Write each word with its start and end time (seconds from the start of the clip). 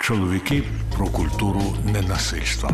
Чоловіки 0.00 0.62
про 0.96 1.06
культуру 1.06 1.62
ненасильства. 1.92 2.70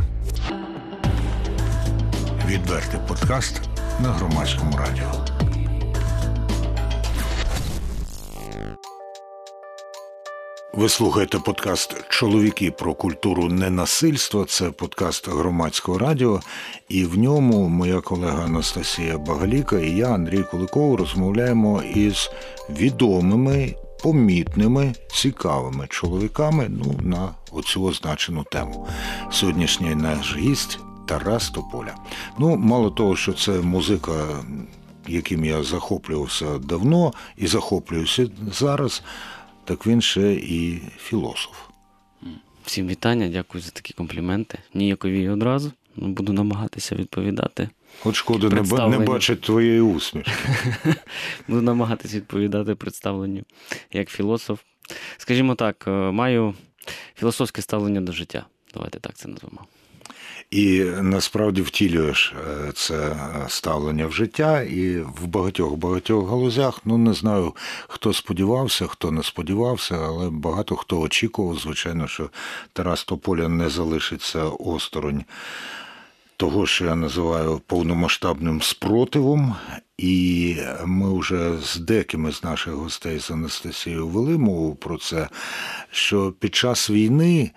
Відвертий 2.46 3.00
подкаст 3.08 3.60
на 4.02 4.08
громадському 4.08 4.72
радіо. 4.76 5.24
Ви 10.74 10.88
слухаєте 10.88 11.38
подкаст 11.38 12.04
Чоловіки 12.08 12.70
про 12.70 12.94
культуру 12.94 13.48
ненасильства. 13.48 14.44
Це 14.44 14.70
подкаст 14.70 15.28
громадського 15.28 15.98
радіо, 15.98 16.40
і 16.88 17.04
в 17.04 17.18
ньому 17.18 17.68
моя 17.68 18.00
колега 18.00 18.44
Анастасія 18.44 19.18
Багаліка 19.18 19.78
і 19.78 19.90
я, 19.90 20.08
Андрій 20.08 20.42
Куликов, 20.42 20.94
розмовляємо 20.94 21.82
із 21.82 22.30
відомими, 22.70 23.74
помітними, 24.06 24.94
цікавими 25.12 25.86
чоловіками 25.90 26.68
ну, 26.70 27.00
на 27.02 27.34
оцю 27.52 27.84
означену 27.84 28.44
тему. 28.52 28.88
Сьогоднішній 29.30 29.94
наш 29.94 30.36
гість 30.36 30.78
Тарас 31.06 31.50
Тополя. 31.50 31.94
Ну, 32.38 32.56
мало 32.56 32.90
того, 32.90 33.16
що 33.16 33.32
це 33.32 33.52
музика. 33.52 34.12
Яким 35.08 35.44
я 35.44 35.62
захоплювався 35.62 36.58
давно 36.58 37.12
і 37.36 37.46
захоплююся 37.46 38.28
зараз, 38.52 39.02
так 39.64 39.86
він 39.86 40.02
ще 40.02 40.34
і 40.34 40.82
філософ. 40.98 41.56
Всім 42.64 42.86
вітання, 42.86 43.28
дякую 43.28 43.64
за 43.64 43.70
такі 43.70 43.92
компліменти. 43.92 44.58
Ніякові 44.74 45.28
одразу. 45.28 45.72
Ну, 45.96 46.08
Буду 46.08 46.32
намагатися 46.32 46.94
відповідати. 46.94 47.68
От 48.04 48.14
шкода, 48.14 48.48
не, 48.48 48.88
не 48.88 48.98
бачить 48.98 49.40
твоєї 49.40 49.80
усмішки. 49.80 50.32
Буду 51.48 51.62
намагатися 51.62 52.16
відповідати 52.16 52.74
представленню 52.74 53.44
як 53.92 54.10
філософ. 54.10 54.60
Скажімо 55.16 55.54
так, 55.54 55.84
е, 55.86 55.90
маю 55.90 56.54
філософське 57.18 57.62
ставлення 57.62 58.00
до 58.00 58.12
життя. 58.12 58.46
Давайте 58.74 59.00
так 59.00 59.14
це 59.14 59.28
назвемо. 59.28 59.60
І 60.50 60.84
насправді 61.00 61.62
втілюєш 61.62 62.34
е, 62.48 62.72
це 62.72 63.16
ставлення 63.48 64.06
в 64.06 64.12
життя, 64.12 64.62
і 64.62 64.98
в 64.98 65.26
багатьох 65.26 65.76
багатьох 65.76 66.28
галузях. 66.28 66.80
Ну 66.84 66.98
не 66.98 67.12
знаю, 67.12 67.52
хто 67.88 68.12
сподівався, 68.12 68.86
хто 68.86 69.10
не 69.10 69.22
сподівався, 69.22 69.98
але 70.06 70.30
багато 70.30 70.76
хто 70.76 71.00
очікував, 71.00 71.58
звичайно, 71.58 72.08
що 72.08 72.30
Тарас 72.72 73.04
Тополя 73.04 73.48
не 73.48 73.68
залишиться 73.68 74.42
осторонь 74.44 75.24
того, 76.36 76.66
що 76.66 76.84
я 76.84 76.94
називаю 76.94 77.60
повномасштабним 77.66 78.62
спротивом. 78.62 79.56
І 79.98 80.56
ми 80.84 81.18
вже 81.18 81.52
з 81.62 81.76
деякими 81.76 82.32
з 82.32 82.44
наших 82.44 82.74
гостей 82.74 83.18
з 83.18 83.30
Анастасією 83.30 84.08
вели 84.08 84.38
мову 84.38 84.74
про 84.74 84.98
це, 84.98 85.28
що 85.90 86.32
під 86.32 86.54
час 86.54 86.90
війни 86.90 87.50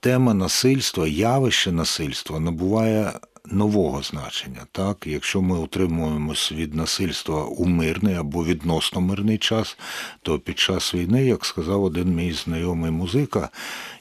тема 0.00 0.34
насильства, 0.34 1.06
явище 1.06 1.72
насильства 1.72 2.40
набуває 2.40 3.12
нового 3.46 4.02
значення. 4.02 4.66
Так, 4.72 5.06
Якщо 5.06 5.42
ми 5.42 5.58
утримуємось 5.58 6.52
від 6.52 6.74
насильства 6.74 7.44
у 7.44 7.64
мирний 7.64 8.14
або 8.14 8.44
відносно 8.44 9.00
мирний 9.00 9.38
час, 9.38 9.76
то 10.22 10.38
під 10.38 10.58
час 10.58 10.94
війни, 10.94 11.24
як 11.24 11.44
сказав 11.44 11.84
один 11.84 12.14
мій 12.14 12.32
знайомий 12.32 12.90
музика, 12.90 13.48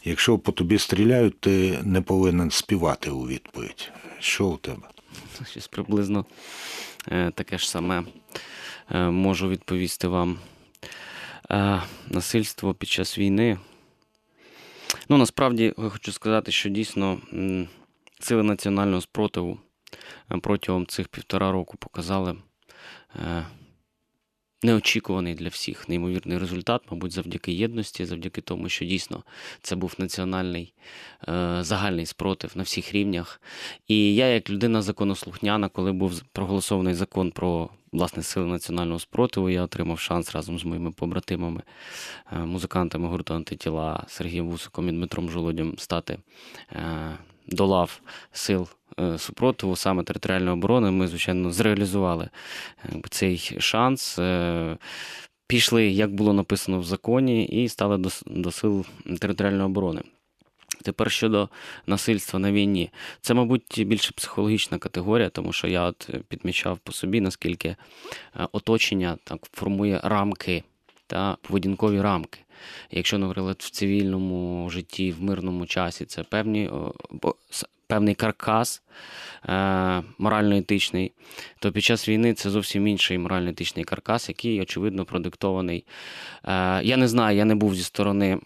якщо 0.03 0.38
по 0.38 0.52
тобі 0.52 0.77
стріляють, 0.77 1.39
ти 1.39 1.80
не 1.83 2.02
повинен 2.02 2.52
співати 2.52 3.09
у 3.09 3.27
відповідь. 3.27 3.91
Що 4.19 4.45
у 4.45 4.58
тебе? 4.58 4.88
Щось 5.52 5.67
приблизно 5.67 6.25
е, 7.11 7.31
таке 7.31 7.58
ж 7.58 7.69
саме 7.69 8.03
е, 8.91 8.99
можу 8.99 9.49
відповісти 9.49 10.08
вам. 10.08 10.38
Е, 11.52 11.81
насильство 12.09 12.73
під 12.73 12.89
час 12.89 13.17
війни. 13.17 13.58
Ну, 15.09 15.17
насправді 15.17 15.73
я 15.77 15.89
хочу 15.89 16.11
сказати, 16.11 16.52
що 16.52 16.69
дійсно 16.69 17.17
сили 18.24 18.44
національного 18.44 19.02
спротиву 19.02 19.60
е, 20.32 20.38
протягом 20.38 20.86
цих 20.86 21.08
півтора 21.08 21.52
року 21.52 21.78
показали 21.78 22.36
е, 23.16 23.45
неочікуваний 24.64 25.36
для 25.36 25.48
всіх 25.48 25.89
неймовірний 25.89 26.38
результат, 26.38 26.82
мабуть, 26.92 27.12
завдяки 27.12 27.52
єдності, 27.52 28.06
завдяки 28.06 28.42
тому, 28.42 28.70
що 28.70 28.86
дійсно 28.86 29.23
це 29.62 29.76
був 29.76 29.95
національний 29.98 30.73
е, 31.30 31.58
загальний 31.62 32.06
спротив 32.06 32.52
на 32.56 32.64
всіх 32.64 32.94
рівнях. 32.94 33.42
І 33.88 34.16
я, 34.16 34.28
як 34.28 34.50
людина 34.50 34.82
законослухняна, 34.82 35.70
коли 35.70 35.92
був 35.92 36.22
проголосований 36.32 36.94
закон 36.94 37.32
про 37.32 37.70
власне 37.92 38.23
сили 38.23 38.45
національного 38.45 39.00
спротиву, 39.00 39.50
я 39.50 39.64
отримав 39.64 40.00
шанс 40.00 40.36
разом 40.36 40.60
з 40.60 40.66
моїми 40.66 40.92
побратимами, 40.92 41.62
музикантами 42.32 43.08
гурту 43.08 43.33
антитіла 43.33 44.06
Сергієм 44.08 44.50
Вусиком 44.50 44.89
і 44.89 44.92
Дмитром 44.92 45.30
Жолодєм 45.30 45.78
стати 45.78 46.17
до 47.48 47.65
лав 47.65 48.02
сил 48.31 48.67
е, 48.99 49.17
супротиву, 49.17 49.76
саме 49.76 50.04
територіальної 50.04 50.54
оборони. 50.54 50.92
Ми, 50.92 51.08
звичайно, 51.08 51.52
зреалізували 51.52 52.30
цей 53.09 53.58
шанс. 53.59 54.20
Е, 54.20 54.77
Пішли, 55.48 55.87
як 55.87 56.14
було 56.14 56.33
написано 56.33 56.80
в 56.80 56.83
законі, 56.83 57.45
і 57.45 57.70
стали 57.70 57.98
до, 57.98 58.09
до 58.26 58.52
сил 58.52 58.86
територіальної 59.20 59.65
оборони. 59.65 60.02
Тепер 60.83 61.11
щодо 61.11 61.49
насильства 61.87 62.39
на 62.39 62.52
війні, 62.52 62.89
це, 63.21 63.33
мабуть, 63.33 63.83
більше 63.86 64.11
психологічна 64.15 64.77
категорія, 64.77 65.30
тому 65.30 65.53
що 65.53 65.67
я 65.67 65.83
от 65.83 66.09
підмічав 66.27 66.77
по 66.77 66.92
собі, 66.92 67.21
наскільки 67.21 67.70
е, 67.70 67.77
оточення 68.52 69.17
так 69.23 69.39
формує 69.52 69.99
рамки 70.03 70.64
та 71.08 71.37
поведінкові 71.42 72.02
рамки. 72.02 72.39
Якщо 72.92 73.18
наприклад, 73.18 73.58
в 73.60 73.70
цивільному 73.70 74.70
житті, 74.70 75.12
в 75.12 75.24
мирному 75.24 75.66
часі 75.66 76.06
це 76.06 76.24
певні, 76.24 76.70
певний 77.88 78.16
каркас 78.16 78.82
е, 79.50 80.04
морально-етичний, 80.18 81.12
то 81.60 81.72
під 81.72 81.84
час 81.84 82.10
війни 82.10 82.34
це 82.34 82.50
зовсім 82.50 82.88
інший 82.88 83.18
морально-етичний 83.18 83.86
каркас, 83.86 84.30
який, 84.30 84.62
очевидно, 84.62 85.06
продиктований. 85.06 85.86
Е, 86.46 86.84
я 86.84 86.98
не 86.98 87.08
знаю, 87.08 87.38
я 87.38 87.46
не 87.46 87.56
був 87.56 87.76
зі 87.76 87.84
сторони. 87.84 88.40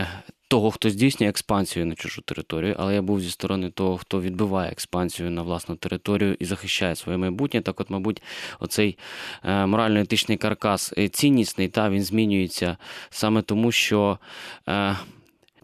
Е, 0.00 0.06
того, 0.48 0.70
хто 0.70 0.90
здійснює 0.90 1.28
експансію 1.28 1.86
на 1.86 1.94
чужу 1.94 2.22
територію, 2.22 2.76
але 2.78 2.94
я 2.94 3.02
був 3.02 3.20
зі 3.20 3.30
сторони 3.30 3.70
того, 3.70 3.96
хто 3.96 4.20
відбиває 4.20 4.72
експансію 4.72 5.30
на 5.30 5.42
власну 5.42 5.76
територію 5.76 6.36
і 6.38 6.44
захищає 6.44 6.96
своє 6.96 7.18
майбутнє. 7.18 7.60
Так, 7.60 7.80
от, 7.80 7.90
мабуть, 7.90 8.22
оцей 8.60 8.98
е, 9.44 9.66
морально-етичний 9.66 10.36
каркас 10.36 10.94
е, 10.98 11.08
ціннісний, 11.08 11.68
та 11.68 11.90
він 11.90 12.02
змінюється 12.02 12.76
саме 13.10 13.42
тому, 13.42 13.72
що 13.72 14.18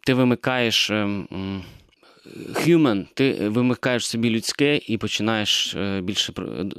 ти 0.06 0.14
вимикаєш. 0.14 0.92
Human, 2.36 3.06
ти 3.14 3.48
вимикаєш 3.48 4.06
собі 4.06 4.30
людське 4.30 4.80
і 4.86 4.98
починаєш 4.98 5.74
е, 5.74 6.00
більше 6.00 6.32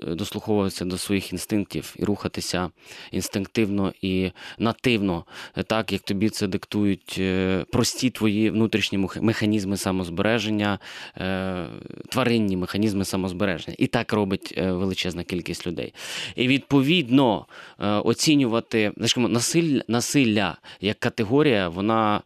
дослуховуватися 0.07 0.85
до 0.85 0.97
своїх 0.97 1.31
інстинктів 1.31 1.95
і 1.99 2.03
рухатися 2.03 2.69
інстинктивно 3.11 3.93
і 4.01 4.31
нативно, 4.59 5.25
так 5.67 5.91
як 5.91 6.01
тобі 6.01 6.29
це 6.29 6.47
диктують 6.47 7.15
е, 7.19 7.65
прості 7.71 8.09
твої 8.09 8.49
внутрішні 8.49 9.07
механізми 9.21 9.77
самозбереження, 9.77 10.79
е, 11.17 11.65
тваринні 12.09 12.57
механізми 12.57 13.05
самозбереження. 13.05 13.75
І 13.79 13.87
так 13.87 14.13
робить 14.13 14.53
величезна 14.57 15.23
кількість 15.23 15.67
людей. 15.67 15.93
І 16.35 16.47
відповідно 16.47 17.45
оцінювати 17.79 18.91
насилля, 19.17 19.81
насилля 19.87 20.57
як 20.81 20.99
категорія, 20.99 21.69
вона. 21.69 22.21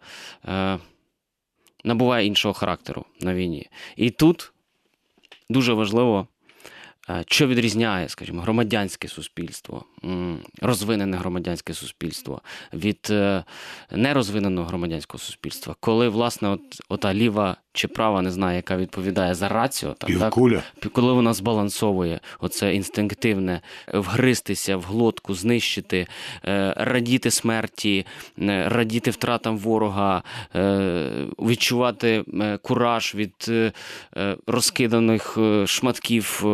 Набуває 1.84 2.28
іншого 2.28 2.54
характеру 2.54 3.06
на 3.22 3.34
війні. 3.34 3.70
І 3.96 4.10
тут 4.10 4.54
дуже 5.50 5.74
важливо, 5.74 6.28
е, 7.10 7.24
що 7.28 7.48
відрізняє, 7.48 8.10
скажімо, 8.10 8.42
громадянське 8.42 9.08
суспільство, 9.08 9.86
розвинене 10.62 11.18
громадянське 11.18 11.74
суспільство 11.74 12.42
від 12.74 13.08
е, 13.10 13.44
нерозвиненого 13.92 14.68
громадянського 14.68 15.20
суспільства, 15.20 15.76
коли, 15.80 16.10
власне, 16.10 16.50
от, 16.50 16.62
ота 16.90 17.14
ліва 17.14 17.58
чи 17.74 17.88
права, 17.88 18.22
не 18.22 18.32
знаю, 18.32 18.56
яка 18.56 18.78
відповідає 18.78 19.34
за 19.34 19.48
раціо, 19.48 19.94
там, 19.94 20.10
так, 20.10 20.20
Півкуля. 20.20 20.64
коли 20.94 21.14
вона 21.14 21.34
збалансовує 21.34 22.20
оце 22.40 22.76
інстинктивне 22.76 23.62
вгристися 23.94 24.78
в 24.78 24.82
глотку, 24.84 25.34
знищити, 25.34 26.08
е, 26.46 26.74
радіти 26.78 27.32
смерті, 27.32 28.06
е, 28.40 28.70
радіти 28.70 29.12
втратам 29.12 29.58
ворога, 29.58 30.24
е, 30.56 31.28
відчувати 31.40 32.24
кураж 32.62 33.16
від 33.16 33.52
розкиданих 34.48 35.38
шматків 35.66 36.46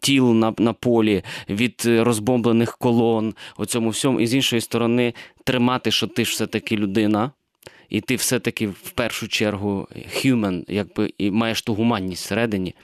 тіл 0.00 0.34
на, 0.34 0.54
на 0.58 0.72
полі, 0.72 1.22
від 1.48 1.82
розбомблених 1.86 2.76
колон, 2.78 3.34
оцьому 3.56 3.90
всьому, 3.90 4.20
і 4.20 4.26
з 4.26 4.34
іншої 4.34 4.60
сторони, 4.60 5.14
тримати, 5.44 5.90
що 5.90 6.06
ти 6.06 6.24
ж 6.24 6.30
все-таки 6.30 6.76
людина. 6.76 7.30
І 7.88 8.00
ти 8.00 8.16
все-таки 8.16 8.66
в 8.66 8.90
першу 8.94 9.28
чергу 9.28 9.88
human, 10.16 10.64
якби 10.68 11.12
і 11.18 11.30
маєш 11.30 11.62
ту 11.62 11.74
гуманність 11.74 12.24
всередині. 12.24 12.74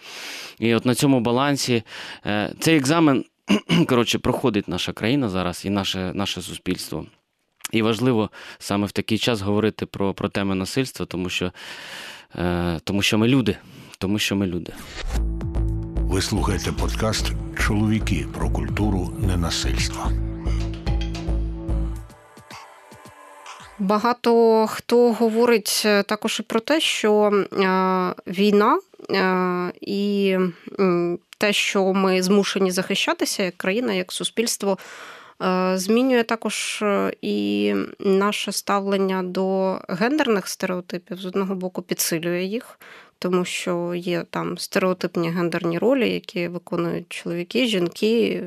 І 0.59 0.75
от 0.75 0.87
на 0.87 0.95
цьому 0.95 1.21
балансі 1.21 1.83
е, 2.27 2.55
цей 2.61 2.77
екзамен 2.77 3.25
коротше, 3.89 4.19
проходить 4.19 4.69
наша 4.69 4.93
країна 4.93 5.29
зараз 5.29 5.65
і 5.65 5.71
наше, 5.71 6.13
наше 6.15 6.43
суспільство. 6.43 7.07
І 7.73 7.83
важливо 7.83 8.31
саме 8.59 8.87
в 8.87 8.93
такий 8.93 9.19
час 9.19 9.41
говорити 9.41 9.87
про, 9.87 10.15
про 10.15 10.29
теми 10.29 10.55
насильства, 10.55 11.07
тому 11.07 11.29
що, 11.29 11.53
е, 12.37 12.81
тому 12.85 13.03
що 13.03 13.19
ми 13.19 13.29
люди. 13.29 13.57
Тому 13.99 14.19
що 14.19 14.37
ми 14.37 14.47
люди. 14.47 14.73
Ви 15.97 16.23
слухаєте 16.23 16.73
подкаст 16.73 17.33
Чоловіки 17.59 18.27
про 18.35 18.51
культуру 18.51 19.17
ненасильства. 19.21 20.32
Багато 23.79 24.67
хто 24.67 25.13
говорить 25.13 25.83
е, 25.85 26.03
також 26.03 26.41
і 26.41 26.43
про 26.43 26.61
те, 26.61 26.81
що 26.81 27.45
е, 27.53 27.53
війна 28.27 28.81
е, 29.11 29.73
і 29.81 30.37
те, 31.39 31.53
що 31.53 31.93
ми 31.93 32.23
змушені 32.23 32.71
захищатися 32.71 33.43
як 33.43 33.57
країна, 33.57 33.93
як 33.93 34.13
суспільство, 34.13 34.79
змінює 35.75 36.23
також 36.23 36.85
і 37.23 37.75
наше 37.99 38.53
ставлення 38.53 39.23
до 39.23 39.79
гендерних 39.89 40.49
стереотипів. 40.49 41.19
З 41.19 41.27
одного 41.27 41.55
боку, 41.55 41.83
підсилює 41.83 42.43
їх. 42.43 42.79
Тому 43.19 43.45
що 43.45 43.95
є 43.95 44.25
там 44.31 44.59
стереотипні 44.59 45.31
гендерні 45.31 45.79
ролі, 45.79 46.13
які 46.13 46.49
виконують 46.49 47.07
чоловіки, 47.09 47.67
жінки, 47.67 48.43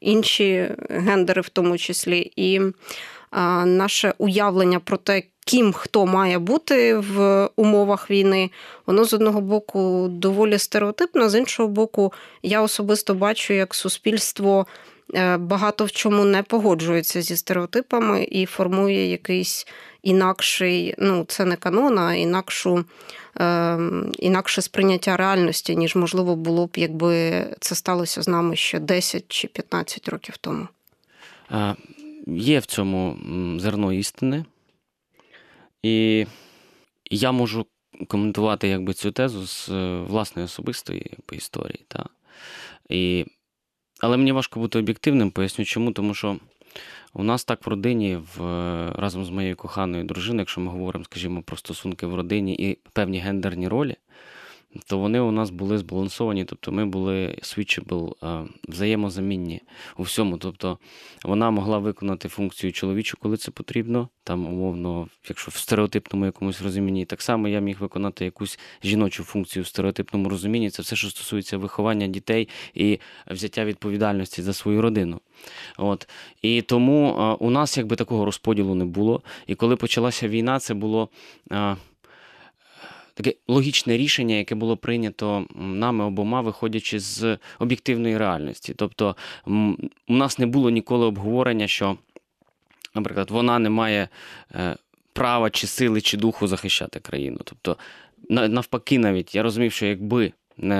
інші 0.00 0.70
гендери, 0.90 1.42
в 1.42 1.48
тому 1.48 1.78
числі, 1.78 2.32
і 2.36 2.60
наше 3.64 4.14
уявлення 4.18 4.80
про 4.80 4.96
те, 4.96 5.22
ким 5.46 5.72
хто 5.72 6.06
має 6.06 6.38
бути 6.38 6.96
в 6.96 7.48
умовах 7.56 8.10
війни, 8.10 8.50
воно 8.86 9.04
з 9.04 9.12
одного 9.12 9.40
боку 9.40 10.08
доволі 10.10 10.58
стереотипно, 10.58 11.28
з 11.28 11.34
іншого 11.38 11.68
боку, 11.68 12.12
я 12.42 12.62
особисто 12.62 13.14
бачу, 13.14 13.54
як 13.54 13.74
суспільство 13.74 14.66
е, 15.14 15.36
багато 15.36 15.84
в 15.84 15.92
чому 15.92 16.24
не 16.24 16.42
погоджується 16.42 17.22
зі 17.22 17.36
стереотипами 17.36 18.24
і 18.24 18.46
формує 18.46 19.10
якийсь 19.10 19.66
інакший, 20.02 20.94
ну 20.98 21.24
це 21.28 21.44
не 21.44 21.56
канон, 21.56 21.98
а 21.98 22.14
інакшу. 22.14 22.84
е, 23.40 23.78
Інакше 24.18 24.62
сприйняття 24.62 25.16
реальності, 25.16 25.76
ніж 25.76 25.96
можливо 25.96 26.36
було 26.36 26.66
б, 26.66 26.70
якби 26.76 27.44
це 27.60 27.74
сталося 27.74 28.22
з 28.22 28.28
нами 28.28 28.56
ще 28.56 28.78
10 28.78 29.24
чи 29.28 29.48
15 29.48 30.08
років 30.08 30.36
тому. 30.36 30.68
Е, 32.28 32.32
Є 32.32 32.58
в 32.58 32.66
цьому 32.66 33.16
зерно 33.60 33.92
істини, 33.92 34.44
і 35.82 36.26
я 37.10 37.32
можу 37.32 37.66
коментувати 38.08 38.68
якби, 38.68 38.92
цю 38.92 39.12
тезу 39.12 39.46
з 39.46 39.68
е, 39.68 40.00
власної 40.00 40.46
особистої 40.46 41.06
якби, 41.10 41.36
історії. 41.36 41.84
Та? 41.88 42.06
І... 42.88 43.26
Але 44.00 44.16
мені 44.16 44.32
важко 44.32 44.60
бути 44.60 44.78
об'єктивним, 44.78 45.30
поясню 45.30 45.64
чому, 45.64 45.92
тому 45.92 46.14
що 46.14 46.36
у 47.12 47.22
нас 47.22 47.44
так 47.44 47.66
в 47.66 47.70
родині, 47.70 48.16
в, 48.16 48.40
разом 48.96 49.24
з 49.24 49.30
моєю 49.30 49.56
коханою 49.56 50.04
дружиною, 50.04 50.40
якщо 50.40 50.60
ми 50.60 50.70
говоримо, 50.70 51.04
скажімо, 51.04 51.42
про 51.42 51.56
стосунки 51.56 52.06
в 52.06 52.14
родині 52.14 52.54
і 52.54 52.78
певні 52.92 53.18
гендерні 53.18 53.68
ролі, 53.68 53.96
то 54.86 54.98
вони 54.98 55.20
у 55.20 55.30
нас 55.30 55.50
були 55.50 55.78
збалансовані, 55.78 56.44
тобто 56.44 56.72
ми 56.72 56.86
були 56.86 57.38
switchable, 57.42 58.14
е, 58.22 58.48
взаємозамінні 58.68 59.60
у 59.96 60.02
всьому. 60.02 60.38
Тобто 60.38 60.78
вона 61.24 61.50
могла 61.50 61.78
виконати 61.78 62.28
функцію 62.28 62.72
чоловічу, 62.72 63.16
коли 63.20 63.36
це 63.36 63.50
потрібно, 63.50 64.08
там, 64.24 64.46
умовно, 64.46 65.08
якщо 65.28 65.50
в 65.50 65.54
стереотипному 65.54 66.26
якомусь 66.26 66.62
розумінні, 66.62 67.04
так 67.04 67.22
само 67.22 67.48
я 67.48 67.60
міг 67.60 67.80
виконати 67.80 68.24
якусь 68.24 68.58
жіночу 68.84 69.24
функцію 69.24 69.62
в 69.62 69.66
стереотипному 69.66 70.28
розумінні. 70.28 70.70
Це 70.70 70.82
все, 70.82 70.96
що 70.96 71.10
стосується 71.10 71.58
виховання 71.58 72.06
дітей 72.06 72.48
і 72.74 72.98
взяття 73.26 73.64
відповідальності 73.64 74.42
за 74.42 74.52
свою 74.52 74.82
родину. 74.82 75.20
От. 75.78 76.08
І 76.42 76.62
тому 76.62 77.08
е, 77.08 77.44
у 77.44 77.50
нас 77.50 77.76
якби 77.76 77.96
такого 77.96 78.24
розподілу 78.24 78.74
не 78.74 78.84
було. 78.84 79.22
І 79.46 79.54
коли 79.54 79.76
почалася 79.76 80.28
війна, 80.28 80.58
це 80.58 80.74
було. 80.74 81.08
Таке 83.18 83.34
логічне 83.48 83.96
рішення, 83.96 84.34
яке 84.34 84.54
було 84.54 84.76
прийнято 84.76 85.46
нами 85.54 86.04
обома, 86.04 86.40
виходячи 86.40 87.00
з 87.00 87.38
об'єктивної 87.58 88.18
реальності. 88.18 88.74
Тобто, 88.76 89.16
у 90.08 90.14
нас 90.14 90.38
не 90.38 90.46
було 90.46 90.70
ніколи 90.70 91.06
обговорення, 91.06 91.66
що, 91.66 91.96
наприклад, 92.94 93.30
вона 93.30 93.58
не 93.58 93.70
має 93.70 94.08
е, 94.54 94.76
права 95.12 95.50
чи 95.50 95.66
сили, 95.66 96.00
чи 96.00 96.16
духу 96.16 96.46
захищати 96.46 97.00
країну. 97.00 97.38
Тобто, 97.44 97.76
навпаки, 98.28 98.98
навіть 98.98 99.34
я 99.34 99.42
розумів, 99.42 99.72
що 99.72 99.86
якби 99.86 100.32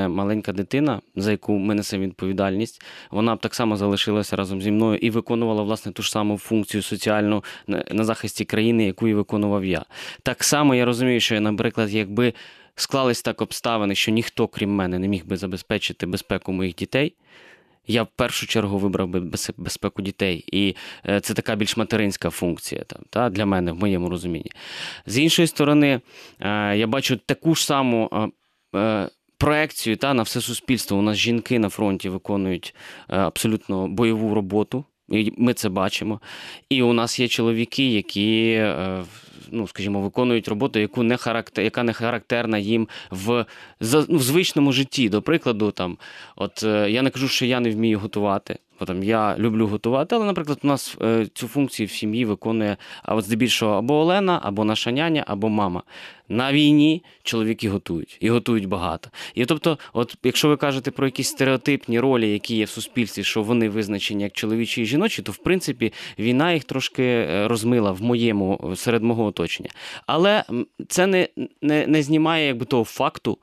маленька 0.08 0.52
дитина, 0.52 1.00
за 1.16 1.30
яку 1.30 1.52
ми 1.52 1.75
несемо 1.75 2.04
відповідальність, 2.04 2.82
вона 3.10 3.36
б 3.36 3.40
так 3.40 3.54
само 3.54 3.76
залишилася 3.76 4.36
разом 4.36 4.62
зі 4.62 4.70
мною 4.70 4.98
і 4.98 5.10
виконувала 5.10 5.62
власне 5.62 5.92
ту 5.92 6.02
ж 6.02 6.10
саму 6.10 6.38
функцію 6.38 6.82
соціальну 6.82 7.44
на, 7.66 8.04
захисті 8.04 8.44
країни, 8.44 8.86
яку 8.86 9.08
і 9.08 9.14
виконував 9.14 9.64
я. 9.64 9.84
Так 10.22 10.44
само 10.44 10.75
я 10.75 10.84
розумію, 10.84 11.20
що, 11.20 11.40
наприклад, 11.40 11.90
якби 11.90 12.34
склались 12.75 13.22
так 13.22 13.42
обставини, 13.42 13.94
що 13.94 14.12
ніхто, 14.12 14.48
крім 14.48 14.75
мене, 14.75 14.98
не 14.98 15.08
міг 15.08 15.26
би 15.26 15.36
забезпечити 15.36 16.06
безпеку 16.06 16.52
моїх 16.52 16.74
дітей. 16.74 17.14
Я 17.90 18.02
в 18.02 18.08
першу 18.16 18.46
чергу 18.46 18.78
вибрав 18.78 19.08
би 19.08 19.20
безпеку 19.56 20.02
дітей, 20.02 20.44
і 20.52 20.76
е, 21.08 21.20
це 21.20 21.34
така 21.34 21.56
більш 21.56 21.76
материнська 21.76 22.31
функція 22.31 22.82
там, 22.84 23.02
та, 23.10 23.31
для 23.31 23.46
мене 23.46 23.72
в 23.72 23.76
моєму 23.76 24.08
розумінні. 24.10 24.50
З 25.06 25.19
іншої 25.19 25.48
сторони, 25.48 26.00
е, 26.40 26.76
я 26.76 26.86
бачу 26.86 27.16
таку 27.16 27.54
ж 27.54 27.64
саму 27.64 28.31
е, 28.74 29.08
проекцію 29.38 29.96
та, 29.96 30.14
на 30.14 30.23
все 30.23 30.40
суспільство. 30.40 30.99
У 30.99 31.02
нас 31.02 31.17
жінки 31.17 31.58
на 31.58 31.69
фронті 31.69 32.08
виконують 32.08 32.75
е, 33.11 33.17
абсолютно 33.17 33.88
бойову 33.88 34.35
роботу. 34.35 34.85
І 35.08 35.32
ми 35.37 35.55
це 35.55 35.69
бачимо. 35.69 36.20
І 36.69 36.82
у 36.82 36.93
нас 36.93 37.20
є 37.20 37.29
чоловіки, 37.29 37.93
які, 37.93 38.50
е, 38.50 39.02
ну, 39.50 39.69
скажімо, 39.69 40.00
виконують 40.00 40.49
роботу, 40.49 40.79
яку 40.79 41.02
не 41.02 41.17
характер, 41.17 41.64
яка 41.64 41.82
не 41.82 41.93
характерна 41.93 42.58
їм 42.58 42.88
в, 43.11 43.46
ну, 44.08 44.19
в 44.19 44.23
звичному 44.23 44.73
житті. 44.73 45.08
До 45.08 45.23
прикладу, 45.23 45.70
там, 45.70 45.99
от 46.37 46.62
е, 46.62 46.91
я 46.91 47.02
не 47.02 47.11
кажу, 47.11 47.29
що 47.29 47.46
я 47.46 47.61
не 47.61 47.70
вмію 47.70 47.99
готувати. 47.99 48.58
Бо 48.81 48.87
там 48.87 49.02
я 49.02 49.38
люблю 49.38 49.67
готувати, 49.67 50.14
але, 50.14 50.25
наприклад, 50.26 50.58
у 50.62 50.67
нас 50.67 50.96
цю 51.34 51.49
функцію 51.49 51.87
в 51.87 51.91
сім'ї 51.91 52.25
виконує 52.25 52.76
а 53.02 53.14
от 53.14 53.25
здебільшого 53.25 53.75
або 53.75 53.94
Олена, 53.94 54.41
або 54.43 54.64
наша 54.64 54.91
няня, 54.91 55.25
або 55.26 55.49
мама. 55.49 55.82
На 56.28 56.52
війні 56.52 57.02
чоловіки 57.22 57.69
готують 57.69 58.16
і 58.20 58.30
готують 58.30 58.66
багато. 58.66 59.10
І 59.34 59.44
тобто, 59.44 59.78
от 59.92 60.16
якщо 60.22 60.48
ви 60.48 60.56
кажете 60.56 60.90
про 60.90 61.06
якісь 61.06 61.28
стереотипні 61.28 62.00
ролі, 62.00 62.30
які 62.30 62.56
є 62.56 62.64
в 62.64 62.69
суспільстві, 62.69 63.25
що 63.25 63.42
вони 63.42 63.69
визначені 63.69 64.22
як 64.22 64.32
чоловічі 64.32 64.82
і 64.82 64.86
жіночі, 64.86 65.22
то 65.22 65.32
в 65.32 65.36
принципі 65.36 65.92
війна 66.19 66.52
їх 66.52 66.64
трошки 66.64 67.04
е, 67.04 67.48
розмила 67.48 67.92
в 67.92 68.02
моєму 68.02 68.72
серед 68.76 69.02
мого 69.02 69.24
оточення. 69.24 69.70
Але 70.06 70.44
це 70.88 71.06
не, 71.06 71.29
не, 71.62 71.86
не 71.86 72.03
знімає 72.03 72.46
якби 72.46 72.67
того 72.67 72.84
факту, 72.84 73.38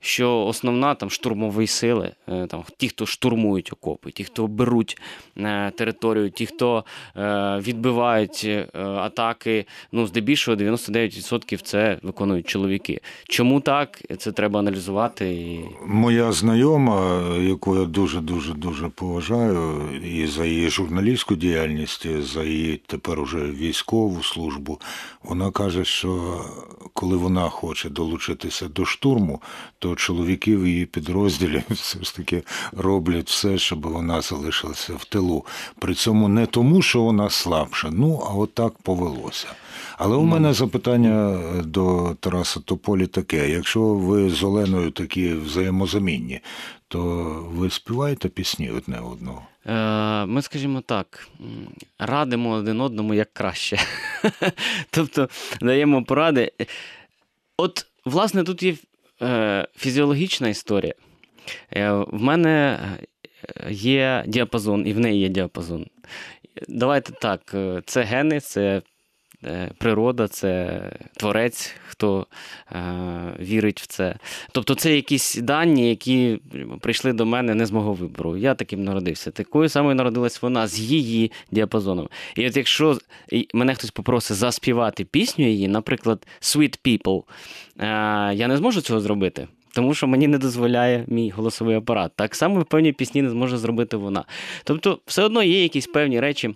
що 0.00 0.46
основна 0.46 0.94
там 0.94 1.10
штурмові 1.10 1.66
сили, 1.66 2.12
е, 2.28 2.46
там 2.46 2.64
ті, 2.76 2.88
хто 2.88 3.06
штурмують 3.06 3.72
окопи, 3.72 4.10
ті, 4.10 4.24
хто 4.24 4.46
беруть 4.46 4.98
е, 5.36 5.70
територію, 5.70 6.30
ті, 6.30 6.46
хто 6.46 6.84
е, 7.16 7.58
відбивають 7.58 8.42
е, 8.44 8.68
атаки, 8.82 9.66
ну 9.92 10.06
здебільшого 10.06 10.56
99% 10.56 11.62
це 11.62 11.98
виконують 12.30 12.48
чоловіки. 12.48 13.00
Чому 13.28 13.60
так? 13.60 14.02
Це 14.18 14.32
треба 14.32 14.60
аналізувати. 14.60 15.58
Моя 15.86 16.32
знайома, 16.32 17.22
яку 17.40 17.76
я 17.76 17.84
дуже 17.84 18.20
дуже 18.20 18.54
дуже 18.54 18.88
поважаю, 18.88 19.80
і 20.04 20.26
за 20.26 20.44
її 20.44 20.70
журналістську 20.70 21.34
діяльність, 21.34 22.06
і 22.06 22.22
за 22.22 22.44
її 22.44 22.80
тепер 22.86 23.20
уже 23.20 23.38
військову 23.38 24.22
службу, 24.22 24.80
вона 25.22 25.50
каже, 25.50 25.84
що 25.84 26.40
коли 26.94 27.16
вона 27.16 27.48
хоче 27.48 27.88
долучитися 27.88 28.68
до 28.68 28.84
штурму, 28.84 29.42
то 29.78 29.94
чоловіки 29.96 30.56
в 30.56 30.66
її 30.66 30.86
підрозділі 30.86 31.62
все 31.70 32.04
ж 32.04 32.16
таки 32.16 32.42
роблять 32.72 33.28
все, 33.30 33.58
щоб 33.58 33.86
вона 33.86 34.20
залишилася 34.20 34.92
в 34.94 35.04
тилу. 35.04 35.44
При 35.78 35.94
цьому 35.94 36.28
не 36.28 36.46
тому, 36.46 36.82
що 36.82 37.02
вона 37.02 37.30
слабша, 37.30 37.90
ну 37.92 38.22
а 38.30 38.34
от 38.34 38.54
так 38.54 38.72
повелося. 38.82 39.48
Але 40.02 40.16
у 40.16 40.22
мене 40.24 40.52
запитання 40.52 41.38
до 41.64 42.16
Тараса 42.20 42.60
Тополі 42.60 43.06
таке: 43.06 43.50
якщо 43.50 43.80
ви 43.80 44.30
з 44.30 44.42
Оленою 44.42 44.90
такі 44.90 45.32
взаємозамінні, 45.34 46.40
то 46.88 47.00
ви 47.50 47.70
співаєте 47.70 48.28
пісні 48.28 48.70
одне 48.70 48.98
одного? 48.98 49.42
Е, 49.66 50.26
Ми, 50.26 50.42
скажімо 50.42 50.80
так, 50.80 51.28
радимо 51.98 52.50
один 52.50 52.80
одному 52.80 53.14
як 53.14 53.32
краще. 53.32 53.78
тобто 54.90 55.28
даємо 55.60 56.04
поради. 56.04 56.52
От, 57.56 57.86
власне, 58.04 58.44
тут 58.44 58.62
є 58.62 58.74
е, 59.22 59.68
фізіологічна 59.76 60.48
історія. 60.48 60.94
Е, 61.72 61.92
В 61.92 62.22
мене 62.22 62.78
е, 63.56 63.72
є 63.72 64.24
діапазон, 64.26 64.86
і 64.86 64.92
в 64.92 64.98
неї 64.98 65.20
є 65.20 65.28
діапазон. 65.28 65.86
Давайте 66.68 67.12
так, 67.12 67.52
е, 67.54 67.82
це 67.86 68.02
гени, 68.02 68.40
це 68.40 68.60
е, 68.62 68.82
природа, 69.78 70.28
це 70.28 70.80
творець, 71.16 71.74
хто 71.88 72.26
е, 72.72 72.82
вірить 73.40 73.80
в 73.80 73.86
це. 73.86 74.16
Тобто, 74.52 74.74
це 74.74 74.96
якісь 74.96 75.36
дані, 75.36 75.88
які 75.88 76.40
прийшли 76.80 77.12
до 77.12 77.26
мене 77.26 77.54
не 77.54 77.66
з 77.66 77.70
мого 77.70 77.92
вибору. 77.94 78.36
Я 78.36 78.54
таким 78.54 78.84
народився. 78.84 79.30
Такою 79.30 79.68
самою 79.68 79.94
народилась 79.94 80.42
вона 80.42 80.66
з 80.66 80.80
її 80.80 81.32
діапазоном. 81.50 82.08
І 82.36 82.46
от 82.46 82.56
якщо 82.56 82.98
мене 83.54 83.74
хтось 83.74 83.90
попросить 83.90 84.36
заспівати 84.36 85.04
пісню 85.04 85.46
її, 85.46 85.68
наприклад, 85.68 86.26
Sweet 86.40 86.78
People, 86.84 87.22
е, 87.78 88.34
я 88.34 88.48
не 88.48 88.56
зможу 88.56 88.80
цього 88.80 89.00
зробити. 89.00 89.48
Тому 89.72 89.94
що 89.94 90.06
мені 90.06 90.28
не 90.28 90.38
дозволяє 90.38 91.04
мій 91.08 91.30
голосовий 91.30 91.76
апарат. 91.76 92.12
Так 92.16 92.34
само 92.34 92.64
певні 92.64 92.92
пісні 92.92 93.22
не 93.22 93.30
зможе 93.30 93.58
зробити 93.58 93.96
вона. 93.96 94.24
Тобто, 94.64 94.98
все 95.06 95.22
одно 95.22 95.42
є 95.42 95.62
якісь 95.62 95.86
певні 95.86 96.20
речі. 96.20 96.54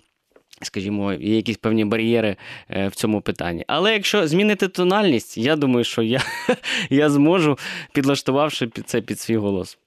Скажімо, 0.61 1.13
є 1.13 1.35
якісь 1.35 1.57
певні 1.57 1.85
бар'єри 1.85 2.35
е, 2.69 2.87
в 2.87 2.95
цьому 2.95 3.21
питанні. 3.21 3.63
Але 3.67 3.93
якщо 3.93 4.27
змінити 4.27 4.67
тональність, 4.67 5.37
я 5.37 5.55
думаю, 5.55 5.83
що 5.83 6.01
я 6.01 6.21
я 6.89 7.09
зможу, 7.09 7.57
підлаштувавши 7.93 8.67
під 8.67 8.89
це 8.89 9.01
під 9.01 9.19
свій 9.19 9.37
голос. 9.37 9.77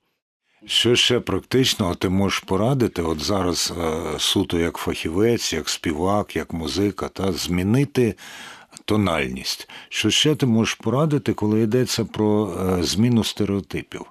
Що 0.67 0.97
ще 0.97 1.21
практично 1.21 1.95
ти 1.95 2.09
можеш 2.09 2.39
порадити? 2.41 3.03
От 3.03 3.21
зараз 3.21 3.73
е, 3.79 4.19
суто 4.19 4.59
як 4.59 4.77
фахівець, 4.77 5.53
як 5.53 5.69
співак, 5.69 6.37
як 6.37 6.53
музика, 6.53 7.09
та 7.09 7.33
змінити 7.33 8.15
тональність. 8.85 9.69
Що 9.89 10.11
ще 10.11 10.35
ти 10.35 10.47
можеш 10.47 10.75
порадити, 10.75 11.33
коли 11.33 11.61
йдеться 11.61 12.05
про 12.05 12.53
е, 12.79 12.83
зміну 12.83 13.25
стереотипів? 13.25 14.07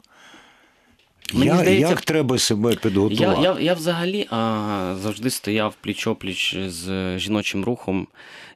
Мені 1.33 1.45
я, 1.45 1.57
здається, 1.57 1.89
Як 1.89 2.01
треба 2.01 2.37
себе 2.37 2.75
підготувати? 2.75 3.41
Я 3.41 3.53
я, 3.53 3.59
я 3.59 3.73
взагалі 3.73 4.27
а, 4.29 4.95
завжди 5.01 5.29
стояв 5.29 5.75
пліч-опліч 5.85 6.69
з 6.69 7.17
жіночим 7.19 7.63
рухом, 7.63 8.07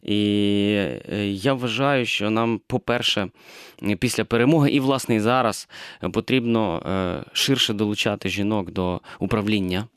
і 0.04 0.18
е, 1.12 1.28
я 1.28 1.54
вважаю, 1.54 2.06
що 2.06 2.30
нам, 2.30 2.62
по-перше, 2.68 3.28
після 4.00 4.24
перемоги, 4.24 4.72
і 4.72 4.80
власне 4.80 5.16
і 5.16 5.20
зараз 5.20 5.70
потрібно 6.14 6.84
е, 6.86 7.30
ширше 7.34 7.74
долучати 7.74 8.30
жінок 8.30 8.72
до 8.72 9.02
управління, 9.20 9.88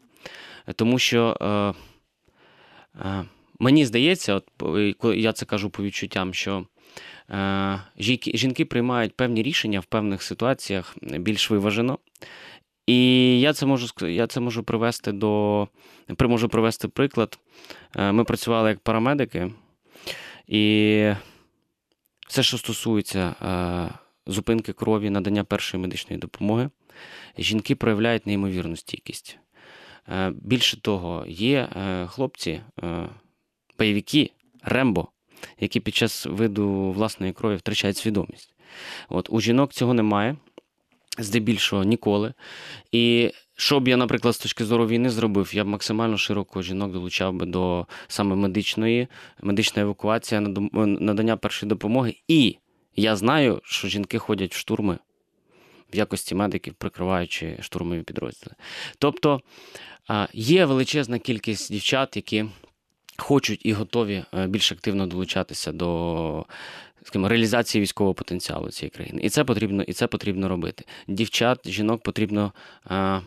тому 0.76 0.98
що. 0.98 1.36
Е, 1.40 3.24
Мені 3.58 3.86
здається, 3.86 4.34
от 4.34 4.44
я 5.16 5.32
це 5.32 5.46
кажу 5.46 5.70
по 5.70 5.82
відчуттям, 5.82 6.34
що 6.34 6.66
е, 7.30 7.80
жінки 8.34 8.64
приймають 8.64 9.16
певні 9.16 9.42
рішення 9.42 9.80
в 9.80 9.84
певних 9.84 10.22
ситуаціях 10.22 10.96
більш 11.02 11.50
виважено. 11.50 11.98
І 12.86 13.40
я 13.40 13.52
це 13.52 13.66
можу 13.66 13.86
я 14.08 14.26
це 14.26 14.40
можу 14.40 14.62
привести 14.62 15.12
до 15.12 15.68
можу 16.20 16.48
привести 16.48 16.88
приклад. 16.88 17.38
Е, 17.96 18.12
ми 18.12 18.24
працювали 18.24 18.68
як 18.68 18.80
парамедики, 18.80 19.52
і 20.46 21.12
все, 22.28 22.42
що 22.42 22.58
стосується 22.58 23.34
е, 23.42 23.98
зупинки 24.26 24.72
крові, 24.72 25.10
надання 25.10 25.44
першої 25.44 25.82
медичної 25.82 26.20
допомоги, 26.20 26.70
жінки 27.38 27.74
проявляють 27.74 28.26
неймовірну 28.26 28.76
стійкість. 28.76 29.38
Е, 30.08 30.32
більше 30.34 30.80
того, 30.80 31.24
є 31.28 31.68
хлопці 32.08 32.60
бойовики 33.78 34.30
Рембо, 34.62 35.08
які 35.60 35.80
під 35.80 35.94
час 35.94 36.26
виду 36.26 36.92
власної 36.92 37.32
крові 37.32 37.56
втрачають 37.56 37.96
свідомість. 37.96 38.54
От 39.08 39.28
У 39.30 39.40
жінок 39.40 39.72
цього 39.72 39.94
немає, 39.94 40.36
здебільшого 41.18 41.84
ніколи. 41.84 42.34
І 42.92 43.32
що 43.56 43.80
б 43.80 43.88
я, 43.88 43.96
наприклад, 43.96 44.34
з 44.34 44.38
точки 44.38 44.64
зору 44.64 44.86
війни 44.86 45.10
зробив, 45.10 45.50
я 45.54 45.64
б 45.64 45.66
максимально 45.66 46.18
широко 46.18 46.62
жінок 46.62 46.92
долучав 46.92 47.34
би 47.34 47.46
до 47.46 47.86
саме 48.08 48.36
медичної, 48.36 49.08
медичної 49.42 49.84
евакуації, 49.84 50.40
надання 50.74 51.36
першої 51.36 51.68
допомоги. 51.68 52.14
І 52.28 52.56
я 52.96 53.16
знаю, 53.16 53.60
що 53.64 53.88
жінки 53.88 54.18
ходять 54.18 54.54
в 54.54 54.58
штурми 54.58 54.98
в 55.94 55.96
якості 55.96 56.34
медиків, 56.34 56.74
прикриваючи 56.74 57.58
штурмові 57.60 58.02
підрозділи. 58.02 58.54
Тобто 58.98 59.40
є 60.32 60.64
величезна 60.64 61.18
кількість 61.18 61.72
дівчат, 61.72 62.16
які 62.16 62.44
хочуть 63.16 63.60
і 63.64 63.72
готові 63.72 64.24
е, 64.34 64.46
більш 64.46 64.72
активно 64.72 65.06
долучатися 65.06 65.72
до 65.72 66.44
скажімо, 67.04 67.28
реалізації 67.28 67.82
військового 67.82 68.14
потенціалу 68.14 68.70
цієї 68.70 68.90
країни. 68.90 69.20
І 69.22 69.28
це 69.28 69.44
потрібно 69.44 69.82
і 69.82 69.92
це 69.92 70.06
потрібно 70.06 70.48
робити. 70.48 70.84
Дівчат, 71.08 71.68
жінок 71.68 72.02
потрібно. 72.02 72.52
Е, 72.90 73.20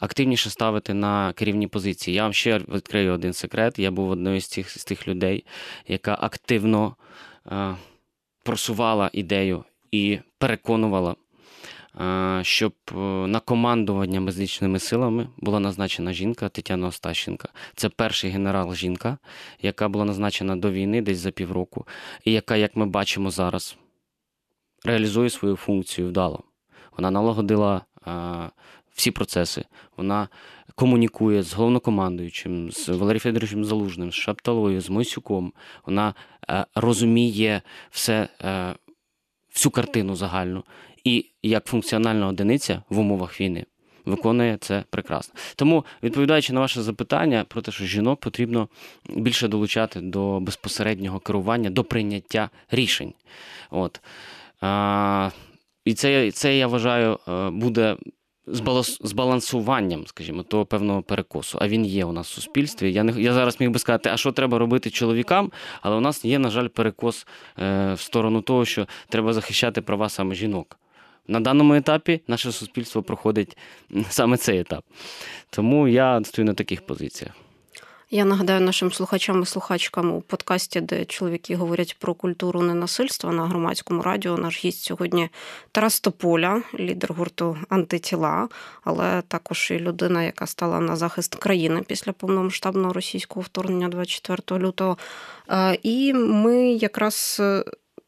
Активніше 0.00 0.50
ставити 0.50 0.94
на 0.94 1.32
керівні 1.32 1.66
позиції. 1.66 2.14
Я 2.14 2.22
вам 2.22 2.32
ще 2.32 2.58
відкрию 2.58 3.12
один 3.12 3.32
секрет. 3.32 3.78
Я 3.78 3.90
був 3.90 4.10
одною 4.10 4.40
з 4.40 4.48
тих 4.48 4.70
з 4.70 4.84
тих 4.84 5.08
людей, 5.08 5.44
яка 5.88 6.18
активно 6.20 6.96
е, 7.52 7.74
просувала 8.44 9.10
ідею 9.12 9.64
і 9.90 10.18
переконувала 10.38 11.16
щоб 12.42 12.74
е, 12.92 12.94
на 13.26 13.40
командування 13.40 14.20
медичними 14.20 14.78
силами 14.78 15.28
була 15.36 15.60
назначена 15.60 16.12
жінка 16.12 16.48
Тетяна 16.48 16.86
Остащенка. 16.86 17.48
Це 17.74 17.88
перший 17.88 18.30
генерал 18.30 18.74
жінка, 18.74 19.18
яка 19.62 19.88
була 19.88 20.04
назначена 20.04 20.56
до 20.56 20.70
війни 20.70 21.02
десь 21.02 21.18
за 21.18 21.30
півроку, 21.30 21.86
і 22.24 22.32
яка, 22.32 22.56
як 22.56 22.76
ми 22.76 22.86
бачимо 22.86 23.30
зараз, 23.30 23.76
реалізує 24.84 25.30
свою 25.30 25.56
функцію 25.56 26.08
вдало. 26.08 26.42
Вона 26.96 27.10
налагодила 27.10 27.82
всі 28.94 29.10
процеси. 29.10 29.64
Вона 29.96 30.28
комунікує 30.74 31.42
з 31.42 31.54
головнокомандуючим, 31.54 32.70
з 32.70 32.88
Валерієм 32.88 33.20
Федоровичем 33.20 33.64
Залужним, 33.64 34.12
з 34.12 34.14
Шапталою, 34.14 34.80
з 34.80 34.90
Мойсюком. 34.90 35.52
Вона 35.86 36.14
е, 36.50 36.66
розуміє 36.74 37.62
все, 37.90 38.28
е, 38.44 38.74
всю 39.54 39.72
картину 39.72 40.16
загальну 40.16 40.64
і 41.08 41.26
як 41.42 41.66
функціональна 41.66 42.26
одиниця 42.26 42.82
в 42.90 42.98
умовах 42.98 43.40
війни 43.40 43.64
виконує 44.08 44.56
це 44.60 44.84
прекрасно. 44.90 45.34
Тому, 45.56 45.84
відповідаючи 46.02 46.52
на 46.52 46.60
ваше 46.60 46.82
запитання 46.82 47.44
про 47.48 47.62
те, 47.62 47.72
що 47.72 47.84
жінок 47.84 48.20
потрібно 48.20 48.68
більше 49.08 49.48
долучати 49.48 50.00
до 50.00 50.40
безпосереднього 50.40 51.18
керування, 51.18 51.70
до 51.70 51.84
прийняття 51.84 52.50
рішень. 52.70 53.12
От. 53.70 54.00
А, 54.60 55.30
І 55.84 55.94
це, 55.94 56.30
це 56.30 56.56
я 56.56 56.66
вважаю, 56.66 57.18
е, 57.28 57.50
буде. 57.50 57.96
Збалансуванням, 59.00 60.06
скажімо, 60.06 60.42
того 60.42 60.66
певного 60.66 61.02
перекосу. 61.02 61.58
А 61.60 61.68
він 61.68 61.86
є 61.86 62.04
у 62.04 62.12
нас 62.12 62.30
в 62.30 62.34
суспільстві. 62.34 62.92
Я 62.92 63.02
не 63.04 63.22
я 63.22 63.32
зараз 63.32 63.60
міг 63.60 63.70
би 63.70 63.78
сказати, 63.78 64.10
а 64.12 64.16
що 64.16 64.32
треба 64.32 64.58
робити 64.58 64.90
чоловікам, 64.90 65.52
але 65.82 65.96
у 65.96 66.00
нас 66.00 66.24
є, 66.24 66.38
на 66.38 66.50
жаль, 66.50 66.68
перекос 66.68 67.26
е, 67.58 67.94
в 67.94 68.00
сторону 68.00 68.42
того, 68.42 68.64
що 68.64 68.86
треба 69.08 69.32
захищати 69.32 69.80
права 69.80 70.08
саме 70.08 70.34
жінок. 70.34 70.78
На 71.28 71.40
даному 71.40 71.74
етапі 71.74 72.20
наше 72.28 72.52
суспільство 72.52 73.02
проходить 73.02 73.56
саме 74.10 74.36
цей 74.36 74.60
етап. 74.60 74.84
Тому 75.50 75.88
я 75.88 76.20
стою 76.24 76.46
на 76.46 76.54
таких 76.54 76.86
позиціях. 76.86 77.34
Я 78.10 78.24
нагадаю 78.24 78.60
нашим 78.60 78.92
слухачам 78.92 79.42
і 79.42 79.46
слухачкам 79.46 80.12
у 80.12 80.20
подкасті, 80.20 80.80
де 80.80 81.04
чоловіки 81.04 81.56
говорять 81.56 81.96
про 81.98 82.14
культуру 82.14 82.62
ненасильства 82.62 83.32
на 83.32 83.46
громадському 83.46 84.02
радіо. 84.02 84.36
Наш 84.36 84.64
гість 84.64 84.82
сьогодні 84.84 85.28
Тарас 85.72 86.00
Тополя, 86.00 86.62
лідер 86.78 87.12
гурту 87.12 87.56
Антитіла, 87.68 88.48
але 88.84 89.22
також 89.28 89.70
і 89.70 89.78
людина, 89.78 90.22
яка 90.22 90.46
стала 90.46 90.80
на 90.80 90.96
захист 90.96 91.34
країни 91.34 91.82
після 91.86 92.12
повномасштабного 92.12 92.92
російського 92.92 93.40
вторгнення 93.40 93.88
24 93.88 94.64
лютого. 94.64 94.98
Е, 95.50 95.78
і 95.82 96.14
ми 96.14 96.72
якраз 96.72 97.42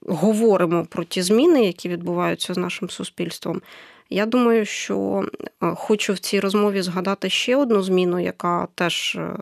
говоримо 0.07 0.85
про 0.85 1.05
ті 1.05 1.23
зміни, 1.23 1.65
які 1.65 1.89
відбуваються 1.89 2.55
з 2.55 2.57
нашим 2.57 2.91
суспільством. 2.91 3.63
Я 4.11 4.27
думаю, 4.27 4.65
що 4.67 5.25
е, 5.63 5.75
хочу 5.77 6.13
в 6.13 6.19
цій 6.19 6.41
розмові 6.41 6.83
згадати 6.83 7.31
ще 7.31 7.57
одну 7.57 7.83
зміну, 7.83 8.21
яка 8.21 8.69
теж 8.75 9.17
е, 9.17 9.37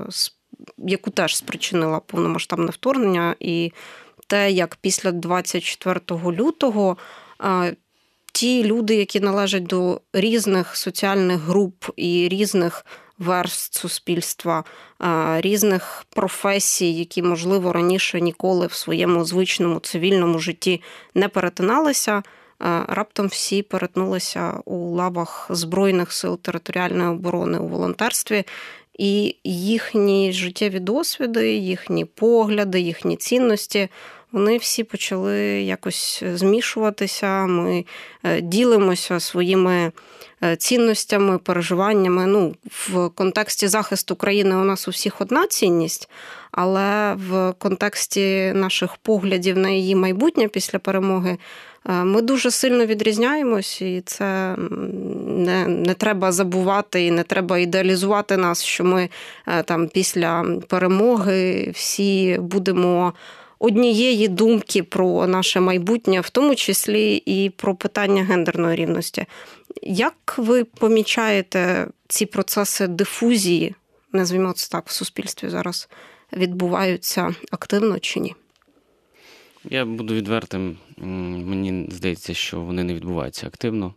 яку 0.78 1.10
теж 1.10 1.36
спричинила 1.36 2.00
повномасштабне 2.00 2.70
вторгнення, 2.70 3.34
і 3.40 3.72
те, 4.26 4.50
як 4.50 4.76
після 4.80 5.12
24 5.12 6.00
лютого 6.10 6.96
е, 7.44 7.76
ті 8.32 8.64
люди, 8.64 8.94
які 8.94 9.20
належать 9.20 9.64
до 9.64 10.00
різних 10.12 10.76
соціальних 10.76 11.40
груп 11.40 11.84
і 11.96 12.28
різних 12.28 12.86
верст 13.18 13.74
суспільства, 13.74 14.64
різних 15.38 16.04
професій, 16.10 16.92
які, 16.92 17.22
можливо, 17.22 17.72
раніше 17.72 18.20
ніколи 18.20 18.66
в 18.66 18.72
своєму 18.72 19.24
звичному 19.24 19.80
цивільному 19.80 20.38
житті 20.38 20.82
не 21.14 21.28
перетиналися. 21.28 22.22
Раптом 22.88 23.26
всі 23.26 23.62
перетнулися 23.62 24.54
у 24.64 24.94
лавах 24.94 25.46
Збройних 25.50 26.12
сил 26.12 26.38
територіальної 26.38 27.08
оборони 27.08 27.58
у 27.58 27.68
волонтерстві, 27.68 28.44
і 28.98 29.36
їхні 29.44 30.32
життєві 30.32 30.80
досвіди, 30.80 31.52
їхні 31.56 32.04
погляди, 32.04 32.80
їхні 32.80 33.16
цінності. 33.16 33.88
Вони 34.32 34.58
всі 34.58 34.84
почали 34.84 35.38
якось 35.62 36.24
змішуватися. 36.34 37.46
Ми 37.46 37.84
е, 38.24 38.40
ділимося 38.40 39.20
своїми 39.20 39.92
цінностями, 40.58 41.38
переживаннями. 41.38 42.26
Ну, 42.26 42.54
в 42.88 43.08
контексті 43.08 43.68
захисту 43.68 44.16
країни 44.16 44.56
у 44.56 44.64
нас 44.64 44.88
у 44.88 44.90
всіх 44.90 45.20
одна 45.20 45.46
цінність, 45.46 46.08
але 46.52 47.14
в 47.14 47.54
контексті 47.58 48.52
наших 48.54 48.96
поглядів 48.96 49.58
на 49.58 49.70
її 49.70 49.94
майбутнє 49.94 50.48
після 50.48 50.78
перемоги. 50.78 51.38
е, 51.88 51.92
Ми 51.92 52.22
дуже 52.22 52.50
сильно 52.50 52.86
відрізняємось, 52.86 53.82
і 53.82 54.02
це 54.06 54.56
не, 55.26 55.66
не 55.68 55.94
треба 55.94 56.32
забувати 56.32 57.06
і 57.06 57.10
не 57.10 57.22
треба 57.22 57.58
ідеалізувати 57.58 58.36
нас, 58.36 58.64
що 58.64 58.84
ми 58.84 59.08
е, 59.46 59.62
там 59.62 59.88
після 59.88 60.44
перемоги 60.68 61.70
всі 61.74 62.38
будемо 62.40 63.12
однієї 63.58 64.28
думки 64.28 64.82
про 64.82 65.26
наше 65.26 65.60
майбутнє, 65.60 66.20
в 66.20 66.30
тому 66.30 66.54
числі 66.54 67.22
і 67.26 67.50
про 67.50 67.74
питання 67.74 68.24
гендерної 68.24 68.76
рівності. 68.76 69.26
Як 69.82 70.34
ви 70.38 70.64
помічаєте 70.64 71.88
ці 72.08 72.26
процеси 72.26 72.86
дифузії, 72.86 73.74
назвімо 74.12 74.52
це 74.52 74.68
так, 74.70 74.88
в 74.88 74.92
суспільстві 74.92 75.48
зараз 75.48 75.88
відбуваються 76.32 77.34
активно 77.50 77.98
чи 77.98 78.20
ні? 78.20 78.34
Я 79.64 79.84
буду 79.84 80.14
відвертим. 80.14 80.78
Мені 80.96 81.88
здається, 81.90 82.34
що 82.34 82.60
вони 82.60 82.84
не 82.84 82.94
відбуваються 82.94 83.46
активно. 83.46 83.94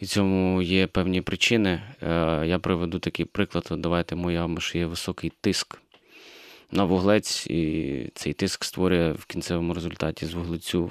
І 0.00 0.06
цьому 0.06 0.62
є 0.62 0.86
певні 0.86 1.20
причини. 1.20 1.82
Е, 2.02 2.42
Я 2.46 2.58
приведу 2.58 2.98
такий 2.98 3.26
приклад. 3.26 3.68
Давайте 3.70 4.14
моя 4.14 4.48
що 4.58 4.78
є 4.78 4.86
високий 4.86 5.32
тиск 5.40 5.78
на 6.72 6.84
вуглець, 6.84 7.46
і 7.46 8.10
цей 8.14 8.32
тиск 8.32 8.64
створює 8.64 9.12
в 9.12 9.24
кінцевому 9.24 9.74
результаті 9.74 10.26
з 10.26 10.34
вуглецю 10.34 10.90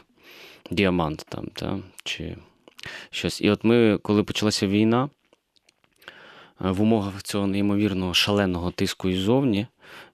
діамант 0.71 1.25
там, 1.29 1.47
та, 1.53 1.79
чи 2.03 2.35
щось. 3.09 3.41
І 3.41 3.49
от 3.49 3.63
ми, 3.63 3.99
коли 4.01 4.23
почалася 4.23 4.67
війна, 4.67 5.09
е, 6.65 6.71
в 6.71 6.81
умовах 6.81 7.23
цього 7.23 7.47
неймовірного 7.47 8.13
шаленого 8.13 8.71
тиску 8.71 9.09
іззовні, 9.09 9.67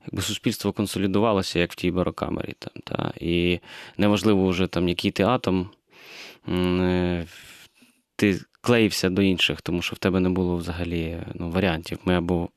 якби 0.05 0.21
суспільство 0.21 0.71
консолідувалося, 0.71 1.59
як 1.59 1.71
в 1.71 1.75
тій 1.75 1.91
барокамері. 1.91 2.53
Там, 2.59 2.73
та, 2.83 3.13
і 3.19 3.59
неважливо 3.97 4.47
вже 4.47 4.67
там, 4.67 4.87
який 4.87 5.11
ти 5.11 5.23
атом, 5.23 5.69
е, 6.49 7.25
ти 8.15 8.39
клеївся 8.61 9.09
до 9.09 9.21
інших, 9.21 9.61
тому 9.61 9.81
що 9.81 9.95
в 9.95 9.99
тебе 9.99 10.19
не 10.19 10.29
було 10.29 10.55
взагалі 10.55 11.17
ну, 11.33 11.49
варіантів. 11.49 11.99
Ми 12.05 12.15
або 12.15 12.49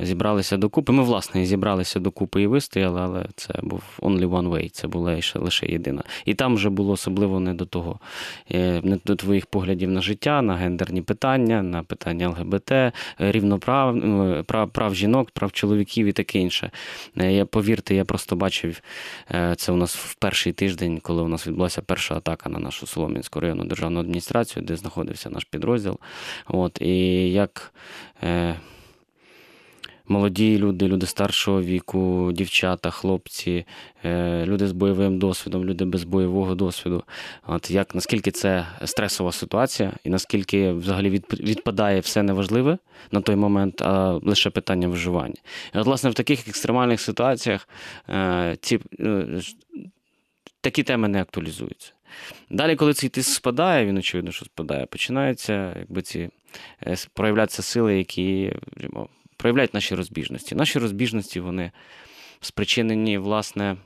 зібралися 0.00 0.56
докупи. 0.56 0.92
Ми, 0.92 1.02
власне, 1.02 1.44
зібралися 1.44 2.00
докупи 2.00 2.42
і 2.42 2.46
вистояли, 2.46 3.00
але 3.00 3.26
це 3.36 3.54
був 3.62 3.82
only 3.98 4.28
one 4.28 4.50
way, 4.50 4.70
це 4.70 4.88
була 4.88 5.20
лише, 5.34 5.66
єдина. 5.66 6.02
І 6.24 6.34
там 6.34 6.54
вже 6.54 6.70
було 6.70 6.92
особливо 6.92 7.40
не 7.40 7.54
до 7.54 7.66
того, 7.66 8.00
е, 8.50 8.80
не 8.84 8.98
до 9.04 9.16
твоїх 9.16 9.46
поглядів 9.46 9.90
на 9.90 10.00
життя, 10.00 10.42
на 10.42 10.54
гендерні 10.56 11.02
питання, 11.02 11.62
на 11.62 11.82
питання 11.82 12.28
ЛГБТ, 12.28 12.70
е, 12.72 12.92
рівноправ, 13.18 13.96
ну, 13.96 14.44
прав, 14.44 14.70
прав 14.70 14.94
жінок, 14.94 15.30
прав 15.30 15.52
чоловіків 15.52 16.06
і 16.06 16.12
таке 16.12 16.38
інше. 16.38 16.70
Е, 17.18 17.32
Я 17.32 17.46
повірте, 17.46 17.94
я 17.94 18.04
просто 18.04 18.36
бачив 18.36 18.80
е, 19.30 19.54
це 19.56 19.72
у 19.72 19.76
нас 19.76 19.96
в 19.96 20.14
перший 20.14 20.52
тиждень, 20.52 21.00
коли 21.02 21.22
у 21.22 21.28
нас 21.28 21.46
відбулася 21.46 21.82
перша 21.82 22.16
атака 22.16 22.48
на 22.48 22.58
нашу 22.58 22.86
Солом'янську 22.86 23.40
районну 23.40 23.64
державну 23.64 24.00
адміністрацію, 24.00 24.62
де 24.62 24.76
знаходився 24.76 25.30
наш 25.30 25.44
підрозділ. 25.44 25.98
От, 26.46 26.80
і 26.80 27.30
як 27.32 27.72
е, 28.22 28.56
молоді 30.08 30.58
люди, 30.58 30.88
люди 30.88 31.06
старшого 31.06 31.62
віку, 31.62 32.32
дівчата, 32.32 32.90
хлопці, 32.90 33.66
е, 34.04 34.44
люди 34.46 34.66
з 34.66 34.72
бойовим 34.72 35.18
досвідом, 35.18 35.64
люди 35.64 35.84
без 35.84 36.04
бойового 36.04 36.54
досвіду. 36.54 37.02
От 37.46 37.70
як 37.70 37.94
наскільки 37.94 38.30
це 38.30 38.66
стресова 38.84 39.32
ситуація, 39.32 39.92
і 40.04 40.08
наскільки 40.08 40.72
взагалі 40.72 41.10
відпадає 41.32 42.00
все 42.00 42.22
неважливе 42.22 42.78
на 43.10 43.20
той 43.20 43.36
момент, 43.36 43.82
а 43.82 44.20
лише 44.22 44.50
питання 44.50 44.88
виживання. 44.88 45.40
І 45.74 45.78
от, 45.78 45.86
власне, 45.86 46.10
в 46.10 46.14
таких 46.14 46.48
екстремальних 46.48 47.00
ситуаціях 47.00 47.68
е, 48.08 48.56
ці, 48.60 48.80
е, 49.00 49.26
такі 50.60 50.82
теми 50.82 51.08
не 51.08 51.20
актуалізуються. 51.20 51.92
Далі, 52.50 52.76
коли 52.76 52.94
цей 52.94 53.10
тиск 53.10 53.34
спадає, 53.34 53.86
він 53.86 53.96
очевидно, 53.96 54.32
що 54.32 54.44
спадає, 54.44 54.86
починаються 54.86 55.76
якби 55.78 56.02
ці 56.02 56.28
проявлятися 57.14 57.62
сили, 57.62 57.98
які 57.98 58.52
проявляють 59.36 59.74
наші 59.74 59.94
розбіжності. 59.94 60.54
Наші 60.54 60.78
розбіжності 60.78 61.40
вони 61.40 61.72
спричинені, 62.40 63.18
власне, 63.18 63.76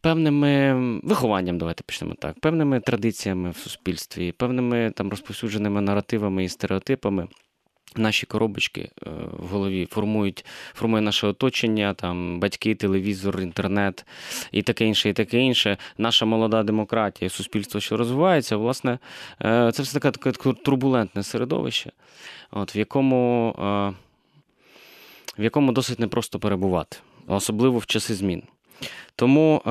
певними 0.00 0.74
вихованням, 1.02 1.58
давайте 1.58 1.82
почнемо 1.82 2.14
так, 2.14 2.40
певними 2.40 2.80
традиціями 2.80 3.50
в 3.50 3.56
суспільстві, 3.56 4.32
певними 4.32 4.90
там 4.90 5.10
розповсюдженими 5.10 5.80
наративами 5.80 6.44
і 6.44 6.48
стереотипами. 6.48 7.28
Наші 7.96 8.26
коробочки 8.26 8.80
е, 8.80 9.10
в 9.38 9.46
голові 9.46 9.86
формують, 9.90 10.44
формує 10.74 11.02
наше 11.02 11.26
оточення, 11.26 11.94
там 11.94 12.40
батьки, 12.40 12.74
телевізор, 12.74 13.40
інтернет 13.40 14.06
і 14.52 14.62
таке 14.62 14.86
інше, 14.86 15.08
і 15.08 15.12
таке 15.12 15.38
інше. 15.38 15.76
Наша 15.98 16.26
молода 16.26 16.62
демократія, 16.62 17.30
суспільство, 17.30 17.80
що 17.80 17.96
розвивається, 17.96 18.56
власне, 18.56 18.98
е, 19.42 19.72
це 19.74 19.82
все 19.82 20.00
таке, 20.00 20.10
таке 20.10 20.52
турбулентне 20.52 21.22
середовище, 21.22 21.92
от, 22.50 22.76
в 22.76 22.78
якому, 22.78 23.54
е, 23.58 23.94
в 25.38 25.42
якому 25.42 25.72
досить 25.72 25.98
непросто 25.98 26.38
перебувати, 26.38 26.96
особливо 27.26 27.78
в 27.78 27.86
часи 27.86 28.14
змін. 28.14 28.42
Тому, 29.16 29.62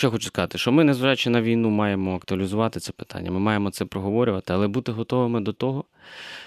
що 0.00 0.10
хочу 0.10 0.26
сказати, 0.26 0.58
що 0.58 0.72
ми, 0.72 0.84
незважаючи 0.84 1.30
на 1.30 1.42
війну, 1.42 1.70
маємо 1.70 2.16
актуалізувати 2.16 2.80
це 2.80 2.92
питання, 2.92 3.30
ми 3.30 3.38
маємо 3.38 3.70
це 3.70 3.84
проговорювати, 3.84 4.52
але 4.52 4.68
бути 4.68 4.92
готовими 4.92 5.40
до 5.40 5.52
того, 5.52 5.84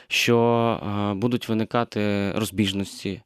що 0.08 0.38
е, 0.84 1.14
будуть 1.14 1.50
виникати 1.50 2.32
розбіжності, 2.32 3.22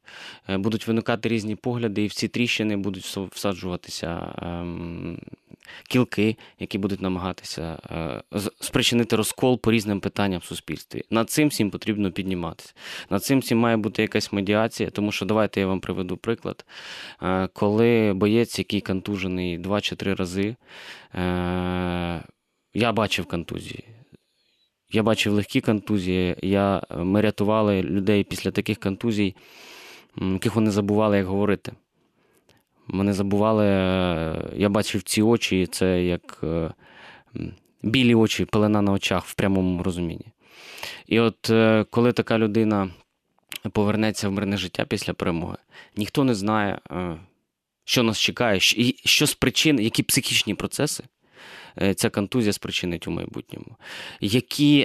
е, 0.48 0.58
будуть 0.58 0.86
виникати 0.86 1.28
різні 1.28 1.56
погляди, 1.56 2.04
і 2.04 2.06
в 2.06 2.12
ці 2.12 2.28
тріщини 2.28 2.76
будуть 2.76 3.04
всаджуватися 3.32 4.34
ем, 4.42 5.18
кілки, 5.88 6.36
які 6.58 6.78
будуть 6.78 7.02
намагатися 7.02 7.78
е, 7.90 8.22
спричинити 8.60 9.16
розкол 9.16 9.60
по 9.60 9.72
різним 9.72 10.00
питанням 10.00 10.40
в 10.40 10.44
суспільстві. 10.44 11.02
Над 11.10 11.30
цим 11.30 11.48
всім 11.48 11.70
потрібно 11.70 12.12
підніматися. 12.12 12.74
Над 13.10 13.24
цим 13.24 13.38
всім 13.38 13.58
має 13.58 13.76
бути 13.76 14.02
якась 14.02 14.32
медіація, 14.32 14.90
тому 14.90 15.12
що 15.12 15.26
давайте 15.26 15.60
я 15.60 15.66
вам 15.66 15.80
приведу 15.80 16.16
приклад. 16.16 16.64
Е, 17.22 17.48
Коли 17.52 18.12
боєць, 18.16 18.58
який 18.58 18.80
контужений 18.80 19.58
два 19.58 19.80
чи 19.80 19.96
три 19.96 20.14
рази, 20.14 20.56
е, 21.14 22.22
я 22.74 22.92
бачив 22.92 23.26
контузії. 23.26 23.84
Я 24.90 25.02
бачив 25.02 25.32
легкі 25.32 25.60
контузії. 25.60 26.36
Я, 26.42 26.82
ми 26.96 27.20
рятували 27.20 27.82
людей 27.82 28.24
після 28.24 28.50
таких 28.50 28.78
контузій, 28.78 29.34
яких 30.16 30.54
вони 30.54 30.70
забували, 30.70 31.16
як 31.16 31.26
говорити. 31.26 31.72
Вони 32.88 33.12
забували, 33.12 33.66
е, 33.66 34.50
я 34.56 34.68
бачив 34.68 35.02
ці 35.02 35.22
очі, 35.22 35.66
це 35.66 36.04
як 36.04 36.40
е, 36.42 36.70
білі 37.82 38.14
очі, 38.14 38.44
пелена 38.44 38.82
на 38.82 38.92
очах 38.92 39.24
в 39.24 39.34
прямому 39.34 39.82
розумінні. 39.82 40.26
І 41.06 41.20
от 41.20 41.50
е, 41.50 41.84
коли 41.90 42.12
така 42.12 42.38
людина 42.38 42.90
повернеться 43.72 44.28
в 44.28 44.32
мирне 44.32 44.56
життя 44.56 44.84
після 44.84 45.12
перемоги, 45.12 45.56
ніхто 45.96 46.24
не 46.24 46.34
знає, 46.34 46.80
що 47.84 48.02
нас 48.02 48.18
чекає, 48.18 48.60
і 48.76 48.96
що 49.04 49.26
з 49.26 49.34
причин, 49.34 49.80
які 49.80 50.02
психічні 50.02 50.54
процеси 50.54 51.04
ця 51.94 52.10
контузія 52.10 52.52
спричинить 52.52 53.08
у 53.08 53.10
майбутньому. 53.10 53.76
Які, 54.20 54.78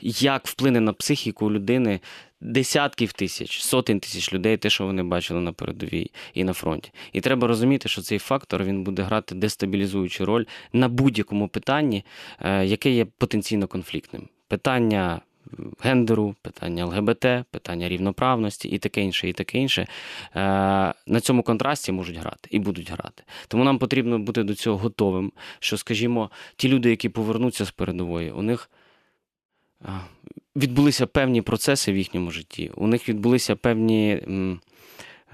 як 0.00 0.46
вплине 0.46 0.80
на 0.80 0.92
психіку 0.92 1.52
людини 1.52 2.00
десятків 2.40 3.12
тисяч, 3.12 3.60
сотень 3.60 4.00
тисяч 4.00 4.32
людей, 4.32 4.56
те, 4.56 4.70
що 4.70 4.84
вони 4.84 5.02
бачили 5.02 5.40
на 5.40 5.52
передовій 5.52 6.10
і 6.34 6.44
на 6.44 6.52
фронті. 6.52 6.92
І 7.12 7.20
треба 7.20 7.48
розуміти, 7.48 7.88
що 7.88 8.02
цей 8.02 8.18
фактор 8.18 8.64
він 8.64 8.84
буде 8.84 9.02
грати 9.02 9.34
дестабілізуючу 9.34 10.26
роль 10.26 10.44
на 10.72 10.88
будь-якому 10.88 11.48
питанні, 11.48 12.04
е, 12.40 12.66
яке 12.66 12.90
є 12.90 13.04
потенційно 13.04 13.66
конфліктним. 13.66 14.28
Питання 14.48 15.20
гендеру, 15.80 16.34
питання 16.42 16.84
ЛГБТ, 16.86 17.26
питання 17.50 17.88
рівноправності 17.88 18.68
і 18.68 18.78
таке 18.78 19.00
інше, 19.02 19.28
і 19.28 19.32
таке 19.32 19.58
інше. 19.58 19.82
Е, 19.82 20.38
На 21.06 21.20
цьому 21.20 21.42
контрасті 21.42 21.92
можуть 21.92 22.16
грати 22.16 22.48
і 22.50 22.58
будуть 22.58 22.90
грати. 22.90 23.22
Тому 23.48 23.64
нам 23.64 23.78
потрібно 23.78 24.18
бути 24.18 24.42
до 24.42 24.54
цього 24.54 24.78
готовим, 24.78 25.32
що, 25.58 25.76
скажімо, 25.76 26.30
ті 26.56 26.68
люди, 26.68 26.90
які 26.90 27.08
повернуться 27.08 27.64
з 27.64 27.70
передової, 27.70 28.30
у 28.30 28.42
них 28.42 28.70
е, 28.72 28.75
відбулися 30.56 31.06
певні 31.06 31.42
процеси 31.42 31.92
в 31.92 31.96
їхньому 31.96 32.30
житті. 32.30 32.70
У 32.74 32.86
них 32.86 33.08
відбулися 33.08 33.56
певні. 33.56 34.22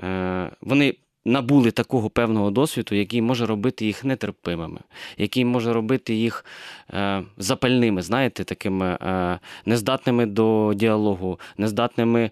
е, 0.02 0.50
Вони 0.60 0.94
набули 1.24 1.70
такого 1.70 2.10
певного 2.10 2.50
досвіду, 2.50 2.94
який 2.94 3.22
може 3.22 3.46
робити 3.46 3.86
їх 3.86 4.04
нетерпимими, 4.04 4.80
який 5.18 5.44
може 5.44 5.72
робити 5.72 6.14
їх 6.14 6.44
е, 6.90 7.22
запальними, 7.38 8.02
знаєте, 8.02 8.44
такими 8.44 8.86
е, 8.86 9.38
нездатними 9.66 10.26
до 10.26 10.72
діалогу, 10.76 11.40
нездатними 11.56 12.30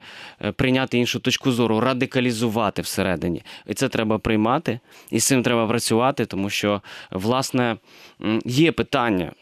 прийняти 0.56 0.98
іншу 0.98 1.20
точку 1.20 1.52
зору, 1.52 1.80
радикалізувати 1.80 2.82
всередині. 2.82 3.42
І 3.66 3.74
це 3.74 3.88
треба 3.88 4.18
приймати, 4.18 4.80
і 5.10 5.20
з 5.20 5.26
цим 5.26 5.42
треба 5.42 5.66
працювати, 5.66 6.26
тому 6.26 6.50
що, 6.50 6.82
власне, 7.10 7.76
є 8.44 8.72
питання. 8.72 9.32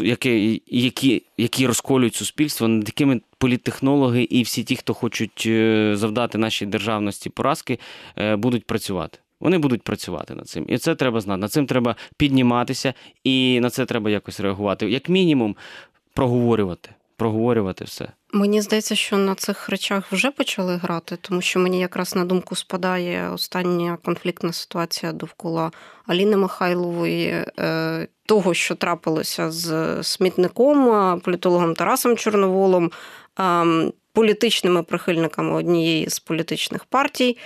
Які, 0.00 0.62
які, 0.66 1.22
які 1.38 1.66
розколюють 1.66 2.14
суспільство, 2.14 2.68
над 2.68 2.88
якими 2.88 3.20
політтехнологи 3.38 4.22
і 4.22 4.42
всі 4.42 4.64
ті, 4.64 4.76
хто 4.76 4.94
хочуть 4.94 5.44
е, 5.46 5.92
завдати 5.96 6.38
нашій 6.38 6.66
державності 6.66 7.30
поразки, 7.30 7.78
е, 8.18 8.36
будуть 8.36 8.64
працювати. 8.64 9.18
Вони 9.40 9.58
будуть 9.58 9.82
працювати 9.82 10.34
над 10.34 10.48
цим. 10.48 10.64
І 10.68 10.78
це 10.78 10.94
треба 10.94 11.20
знати. 11.20 11.40
Над 11.40 11.52
цим 11.52 11.66
треба 11.66 11.96
підніматися, 12.16 12.94
і 13.24 13.60
на 13.60 13.70
це 13.70 13.86
треба 13.86 14.10
якось 14.10 14.40
реагувати. 14.40 14.90
Як 14.90 15.08
мінімум, 15.08 15.56
проговорювати. 16.14 16.90
Проговорювати 17.16 17.84
все. 17.84 18.08
Мені 18.32 18.60
здається, 18.60 18.94
що 18.94 19.16
на 19.16 19.34
цих 19.34 19.68
речах 19.68 20.12
вже 20.12 20.30
почали 20.30 20.76
грати, 20.76 21.18
тому 21.20 21.40
що 21.40 21.60
мені 21.60 21.80
якраз 21.80 22.14
на 22.14 22.24
думку 22.24 22.56
спадає 22.56 23.30
остання 23.30 23.98
конфліктна 24.04 24.52
ситуація 24.52 25.12
довкола 25.12 25.70
Аліни 26.06 26.36
Михайлової, 26.36 27.44
е, 27.58 28.08
того, 28.26 28.54
що 28.54 28.74
трапилося 28.74 29.50
з 29.50 29.98
смітником, 30.02 31.20
політологом 31.20 31.74
Тарасом 31.74 32.16
Чорноволом, 32.16 32.90
політичними 34.12 34.82
прихильниками 34.82 35.54
однієї 35.54 36.10
з 36.10 36.18
політичних 36.18 36.84
партій. 36.84 37.36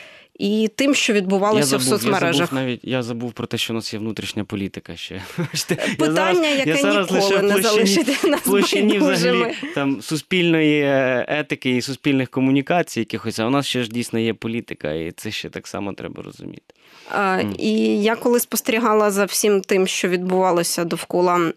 І 0.43 0.71
тим, 0.77 0.95
що 0.95 1.13
відбувалося 1.13 1.77
в 1.77 1.81
я 1.81 1.87
соцмережах. 1.87 2.35
забув 2.35 2.55
навіть 2.55 2.81
я 2.83 3.03
забув 3.03 3.33
про 3.33 3.47
те, 3.47 3.59
що 3.59 3.73
у 3.73 3.77
нас 3.77 3.93
є 3.93 3.99
внутрішня 3.99 4.45
політика 4.45 4.97
ще. 4.97 5.23
Бачите, 5.39 5.77
я 5.89 5.95
Питання, 5.95 6.35
зараз- 6.35 6.59
яке 6.59 6.71
я 6.71 6.77
зараз 6.77 7.11
ніколи 7.11 7.31
лише 7.31 7.43
не 7.43 7.63
залишить 7.63 8.25
нас 8.25 8.41
площині 8.41 8.99
взагалі 8.99 9.55
там 9.75 10.03
суспільної 10.03 10.81
е, 10.83 11.27
етики 11.29 11.77
і 11.77 11.83
суспільних 11.83 12.31
комунікацій 12.31 13.01
якихось, 13.01 13.39
а 13.39 13.47
у 13.47 13.51
нас 13.51 13.67
ще 13.67 13.83
ж 13.83 13.91
дійсно 13.91 14.19
є 14.19 14.35
політика, 14.35 14.93
і 14.93 15.13
це 15.13 15.31
ще 15.31 15.51
так 15.51 15.67
само 15.67 15.93
треба 15.93 16.23
розуміти. 16.23 16.75
А, 17.11 17.37
Мгм. 17.37 17.55
І 17.59 18.03
я 18.03 18.17
коли 18.17 18.41
спостерігала 18.41 19.11
за 19.11 19.25
всім 19.25 19.61
тим, 19.61 19.87
що 19.87 20.09
відбувалося 20.09 20.85
довкола, 20.85 21.53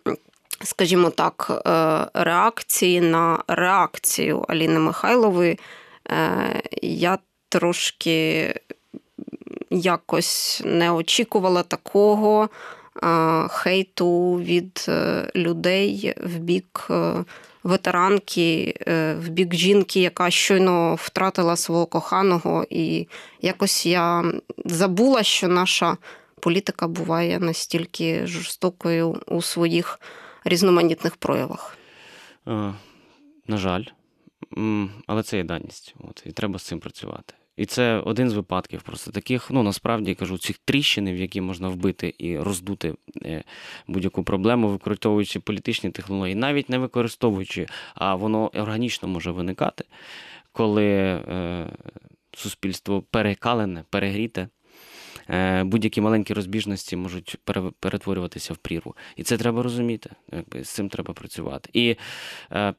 скажімо 0.64 1.10
так, 1.10 1.62
е, 1.66 2.22
реакції 2.24 3.02
на 3.02 3.44
реакцію 3.48 4.46
Аліни 4.48 4.80
Михайлової, 4.80 5.60
е, 6.10 6.62
я 6.82 7.18
трошки 7.50 8.54
якось 9.70 10.62
не 10.66 10.92
очікувала 10.92 11.64
такого 11.64 12.50
е, 13.04 13.48
хейту 13.50 14.36
від 14.36 14.86
е, 14.90 15.32
людей 15.36 16.14
в 16.24 16.38
бік. 16.38 16.88
е, 16.90 17.26
Ветеранки 17.64 18.76
в 19.20 19.30
бік 19.30 19.56
жінки, 19.56 20.00
яка 20.02 20.32
щойно 20.32 20.96
втратила 20.96 21.56
свого 21.56 21.86
коханого, 21.86 22.66
і 22.70 23.08
якось 23.42 23.86
я 23.86 24.34
забула, 24.66 25.24
що 25.24 25.48
наша 25.48 25.98
політика 26.40 26.88
буває 26.88 27.40
настільки 27.40 28.28
жорстокою 28.28 29.22
у 29.28 29.42
своїх 29.42 30.00
різноманітних 30.44 31.16
проявах. 31.16 31.78
На 33.48 33.58
жаль, 33.58 33.84
але 35.08 35.24
це 35.24 35.38
є 35.38 35.44
даність. 35.44 35.96
От, 36.10 36.24
і 36.26 36.32
треба 36.32 36.60
з 36.60 36.64
цим 36.64 36.80
працювати. 36.80 37.34
І 37.58 37.66
це 37.66 38.00
один 38.00 38.30
з 38.30 38.34
випадків 38.34 38.82
просто 38.82 39.12
таких, 39.12 39.52
ну 39.52 39.64
насправді 39.64 40.10
я 40.10 40.16
кажу, 40.16 40.38
цих 40.38 40.58
тріщин, 40.58 41.12
в 41.12 41.16
які 41.16 41.42
можна 41.42 41.68
вбити 41.68 42.16
і 42.18 42.40
роздути 42.40 42.94
е, 43.22 43.44
будь-яку 43.88 44.24
проблему, 44.24 44.68
використовуючи 44.68 45.40
політичні 45.40 45.92
технології, 45.92 46.36
навіть 46.36 46.70
не 46.70 46.78
використовуючи, 46.78 47.68
а 47.96 48.16
воно 48.16 48.52
органічно 48.54 49.08
може 49.08 49.32
виникати, 49.32 49.86
коли 50.52 50.86
е, 50.86 51.68
суспільство 52.34 53.02
перекалене, 53.02 53.84
перегріте. 53.90 54.48
Е, 55.30 55.64
Будь-які 55.64 56.02
маленькі 56.02 56.34
розбіжності 56.34 56.96
можуть 56.96 57.38
перетворюватися 57.80 58.54
в 58.54 58.58
прірву. 58.58 58.96
І 59.16 59.24
це 59.24 59.38
треба 59.38 59.64
розуміти. 59.64 60.10
Якби 60.32 60.64
з 60.64 60.70
цим 60.70 60.90
треба 60.90 61.14
працювати. 61.14 61.70
І 61.74 61.96
е, 62.52 62.74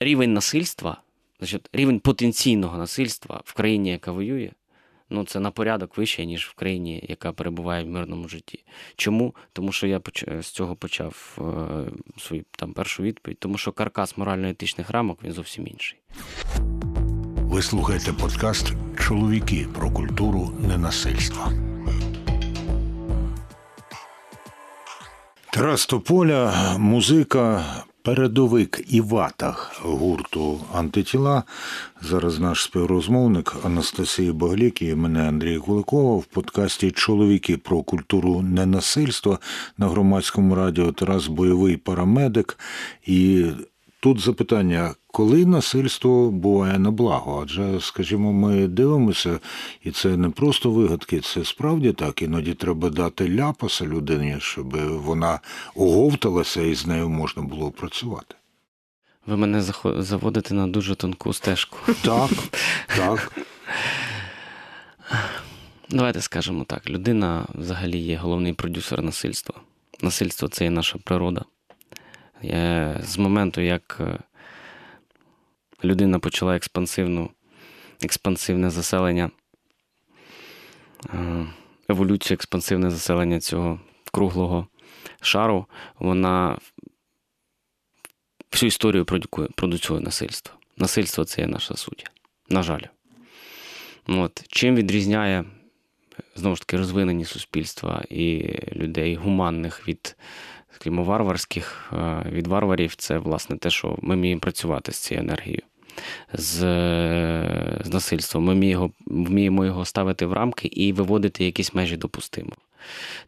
рівень 0.00 0.32
насильства, 0.32 1.02
значить, 1.40 1.68
рівень 1.72 2.00
потенційного 2.00 2.78
насильства 2.78 3.42
в 3.44 3.54
країні, 3.54 3.90
яка 3.90 4.12
воює, 4.12 4.50
ну 5.10 5.24
це 5.24 5.40
на 5.40 5.50
порядок 5.50 5.96
вище, 5.96 6.26
ніж 6.26 6.46
в 6.46 6.54
країні, 6.54 7.04
яка 7.08 7.32
перебуває 7.32 7.84
в 7.84 7.88
мирному 7.88 8.28
житті. 8.28 8.64
Чому? 8.96 9.34
Тому 9.52 9.72
що 9.72 9.86
я 9.86 10.00
з 10.40 10.46
цього 10.46 10.76
почав 10.76 11.38
е, 11.38 12.20
свою 12.20 12.44
там 12.50 12.72
першу 12.72 13.02
відповідь, 13.02 13.38
тому 13.38 13.58
що 13.58 13.72
каркас 13.72 14.16
морально-етичних 14.16 14.90
рамок 14.90 15.24
він 15.24 15.32
зовсім 15.32 15.66
інший. 15.66 15.98
Ви 17.38 17.62
слухаєте 17.62 18.12
подкаст 18.12 18.72
Чоловіки 18.98 19.66
про 19.74 19.90
культуру 19.90 20.52
ненасильства. 20.68 21.52
Тарас 25.52 25.86
Тополя, 25.86 26.78
музика, 26.78 27.64
передовик 28.02 28.84
і 28.88 29.00
ватах 29.00 29.80
гурту 29.84 30.60
Антитіла. 30.74 31.42
Зараз 32.02 32.38
наш 32.38 32.62
співрозмовник 32.62 33.56
Анастасія 33.64 34.32
Боглік 34.32 34.82
і 34.82 34.94
мене 34.94 35.28
Андрій 35.28 35.58
Куликова 35.58 36.16
в 36.16 36.24
подкасті 36.24 36.90
Чоловіки 36.90 37.56
про 37.56 37.82
культуру 37.82 38.42
ненасильства 38.42 39.38
на 39.78 39.88
громадському 39.88 40.54
радіо 40.54 40.92
Тарас 40.92 41.26
Бойовий 41.26 41.76
парамедик. 41.76 42.58
І 43.06 43.46
Тут 44.02 44.20
запитання, 44.20 44.94
коли 45.12 45.46
насильство 45.46 46.30
буває 46.30 46.78
на 46.78 46.90
благо? 46.90 47.40
Адже, 47.42 47.80
скажімо, 47.80 48.32
ми 48.32 48.66
дивимося, 48.66 49.40
і 49.84 49.90
це 49.90 50.16
не 50.16 50.30
просто 50.30 50.70
вигадки, 50.70 51.20
це 51.20 51.44
справді 51.44 51.92
так. 51.92 52.22
Іноді 52.22 52.54
треба 52.54 52.90
дати 52.90 53.36
ляпаса 53.36 53.86
людині, 53.86 54.36
щоб 54.38 54.76
вона 55.04 55.40
оговталася 55.74 56.62
і 56.62 56.74
з 56.74 56.86
нею 56.86 57.08
можна 57.08 57.42
було 57.42 57.70
працювати. 57.70 58.34
Ви 59.26 59.36
мене 59.36 59.62
заводите 59.84 60.54
на 60.54 60.66
дуже 60.66 60.94
тонку 60.94 61.32
стежку. 61.32 61.76
Так, 62.02 62.30
так. 62.96 63.32
Давайте 65.90 66.20
скажемо 66.20 66.64
так: 66.64 66.90
людина 66.90 67.46
взагалі 67.54 67.98
є 67.98 68.16
головний 68.16 68.52
продюсер 68.52 69.02
насильства. 69.02 69.54
Насильство 70.02 70.48
це 70.48 70.64
є 70.64 70.70
наша 70.70 70.98
природа. 71.04 71.44
З 73.02 73.18
моменту, 73.18 73.60
як 73.60 73.96
е, 74.00 74.18
людина 75.84 76.18
почала 76.18 76.56
експансивну, 76.56 77.30
експансивне 78.02 78.70
заселення, 78.70 79.30
е, 81.14 81.46
еволюцію, 81.88 82.34
експансивне 82.34 82.90
заселення 82.90 83.40
цього 83.40 83.80
круглого 84.12 84.66
шару, 85.20 85.66
вона 85.98 86.58
всю 88.52 88.68
історію 88.68 89.04
продукує, 89.04 89.48
продуцює 89.54 90.00
насильство. 90.00 90.54
Насильство 90.76 91.24
це 91.24 91.40
є 91.40 91.46
наша 91.46 91.76
суть. 91.76 92.10
На 92.48 92.62
жаль. 92.62 92.82
От. 94.06 94.44
Чим 94.48 94.76
відрізняє 94.76 95.44
знову 96.34 96.56
ж 96.56 96.62
таки 96.62 96.76
розвинені 96.76 97.24
суспільства 97.24 98.04
і 98.10 98.54
людей 98.72 99.14
гуманних 99.14 99.88
від, 99.88 100.16
скажімо, 100.74 101.04
варварських, 101.04 101.92
е, 101.92 102.22
від 102.30 102.46
варварів, 102.46 102.94
це 102.94 103.18
власне 103.18 103.56
те, 103.56 103.70
що 103.70 103.98
ми 104.02 104.14
вміємо 104.14 104.40
працювати 104.40 104.92
з 104.92 104.96
цією 104.96 105.24
енергією, 105.24 105.62
з, 106.32 106.64
е, 106.64 107.80
з 107.84 107.92
насильством. 107.92 108.44
Ми 108.44 108.54
вміємо, 108.54 108.90
вміємо 109.06 109.64
його 109.64 109.84
ставити 109.84 110.26
в 110.26 110.32
рамки 110.32 110.68
і 110.68 110.92
виводити 110.92 111.44
якісь 111.44 111.74
межі 111.74 111.96
допустимого. 111.96 112.56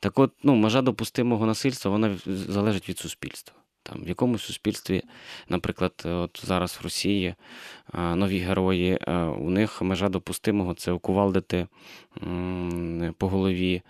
Так 0.01 0.19
от, 0.19 0.33
ну, 0.43 0.55
межа 0.55 0.83
допустимого 0.83 1.47
насильства 1.47 1.91
вона 1.91 2.17
залежить 2.27 2.89
від 2.89 2.99
суспільства. 2.99 3.57
Там, 3.83 4.05
в 4.05 4.09
якому 4.09 4.39
суспільстві, 4.39 5.03
наприклад, 5.49 5.93
от 6.05 6.41
зараз 6.45 6.79
в 6.81 6.85
Росії 6.85 7.35
нові 7.95 8.39
герої, 8.39 8.99
у 9.39 9.51
них 9.51 9.83
межа 9.83 10.09
допустимого 10.09 10.75
це 10.75 10.93
укувалдити 10.93 11.67
по 13.19 13.29
голові 13.29 13.83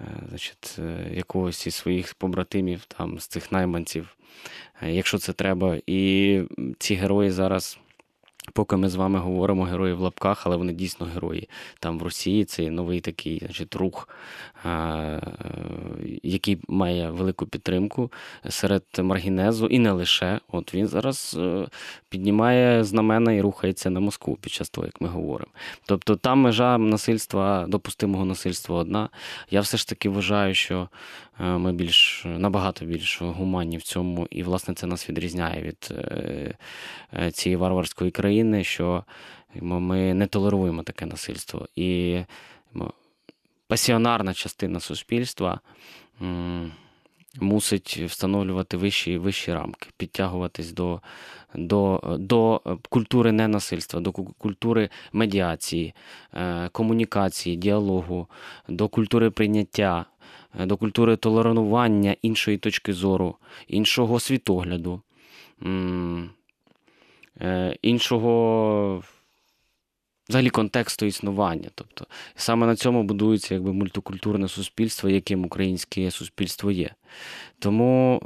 е, 0.00 0.04
значить, 0.28 0.76
е, 0.78 1.10
якогось 1.14 1.66
із 1.66 1.74
своїх 1.74 2.14
побратимів, 2.14 2.84
там, 2.84 3.18
з 3.18 3.26
цих 3.26 3.52
найманців, 3.52 4.16
е, 4.82 4.92
якщо 4.92 5.18
це 5.18 5.32
треба. 5.32 5.78
І 5.86 6.42
ці 6.78 6.94
герої 6.94 7.30
зараз 7.30 7.78
Поки 8.52 8.76
ми 8.76 8.88
з 8.88 8.94
вами 8.94 9.18
говоримо 9.18 9.64
герої 9.64 9.94
в 9.94 10.00
лапках, 10.00 10.46
але 10.46 10.56
вони 10.56 10.72
дійсно 10.72 11.06
герої. 11.14 11.48
Там 11.78 11.98
в 11.98 12.02
Росії 12.02 12.44
цей 12.44 12.70
новий 12.70 13.00
такий 13.00 13.38
значить, 13.38 13.76
рух, 13.76 14.08
який 16.22 16.58
має 16.68 17.10
велику 17.10 17.46
підтримку 17.46 18.12
серед 18.48 18.82
маргінезу, 18.98 19.66
і 19.66 19.78
не 19.78 19.92
лише. 19.92 20.40
От 20.48 20.74
він 20.74 20.86
зараз 20.86 21.36
е, 21.40 21.66
піднімає 22.08 22.84
знамена 22.84 23.32
і 23.32 23.40
рухається 23.40 23.90
на 23.90 24.00
Москву 24.00 24.38
під 24.40 24.52
час 24.52 24.70
того, 24.70 24.86
як 24.86 25.00
ми 25.00 25.08
говоримо. 25.08 25.50
Тобто 25.86 26.16
там 26.16 26.38
межа 26.38 26.78
насильства, 26.78 27.66
допустимого 27.68 28.24
насильства 28.24 28.76
одна. 28.76 29.08
Я 29.50 29.60
все 29.60 29.76
ж 29.76 29.88
таки 29.88 30.08
вважаю, 30.08 30.54
що 30.54 30.88
е, 31.40 31.44
ми 31.44 31.72
більш 31.72 32.24
набагато 32.26 32.84
більш 32.84 33.22
гуманні 33.22 33.76
в 33.76 33.82
цьому, 33.82 34.26
і 34.30 34.42
власне 34.42 34.74
це 34.74 34.86
нас 34.86 35.08
відрізняє 35.08 35.62
від 35.62 35.88
е, 35.92 36.54
цієї 37.32 37.56
варварської 37.56 38.10
країни, 38.10 38.64
що 38.64 39.04
ми 39.54 40.14
не 40.14 40.26
толеруємо 40.26 40.82
таке 40.82 41.06
насильство. 41.06 41.68
І 41.76 42.20
пасіонарна 43.70 44.34
частина 44.34 44.80
суспільства 44.80 45.60
мусить 47.40 47.96
встановлювати 48.06 48.76
вищі 48.76 49.18
вищі 49.18 49.52
рамки, 49.52 49.88
підтягуватись 49.96 50.72
до, 50.72 51.00
до, 51.54 52.00
до 52.18 52.60
культури 52.88 53.32
ненасильства, 53.32 54.00
до 54.00 54.12
культури 54.12 54.88
медіації, 55.12 55.94
е, 56.34 56.68
комунікації, 56.72 57.56
діалогу, 57.56 58.26
до 58.68 58.88
культури 58.88 59.30
прийняття, 59.30 60.06
е, 60.60 60.66
до 60.66 60.76
культури 60.76 61.16
толерування 61.16 62.16
іншої 62.22 62.58
точки 62.58 62.92
зору, 62.92 63.36
іншого 63.68 64.20
світогляду, 64.20 65.02
е, 67.40 67.76
іншого 67.82 69.02
взагалі 70.30 70.50
контексту 70.50 71.06
існування. 71.06 71.68
Тобто 71.74 72.06
саме 72.34 72.66
на 72.66 72.76
цьому 72.76 73.02
будується 73.02 73.54
якби 73.54 73.72
мультикультурне 73.72 74.48
суспільство, 74.48 75.10
яким 75.10 75.44
українське 75.44 76.10
суспільство 76.10 76.70
є. 76.70 76.94
Тому 77.58 78.22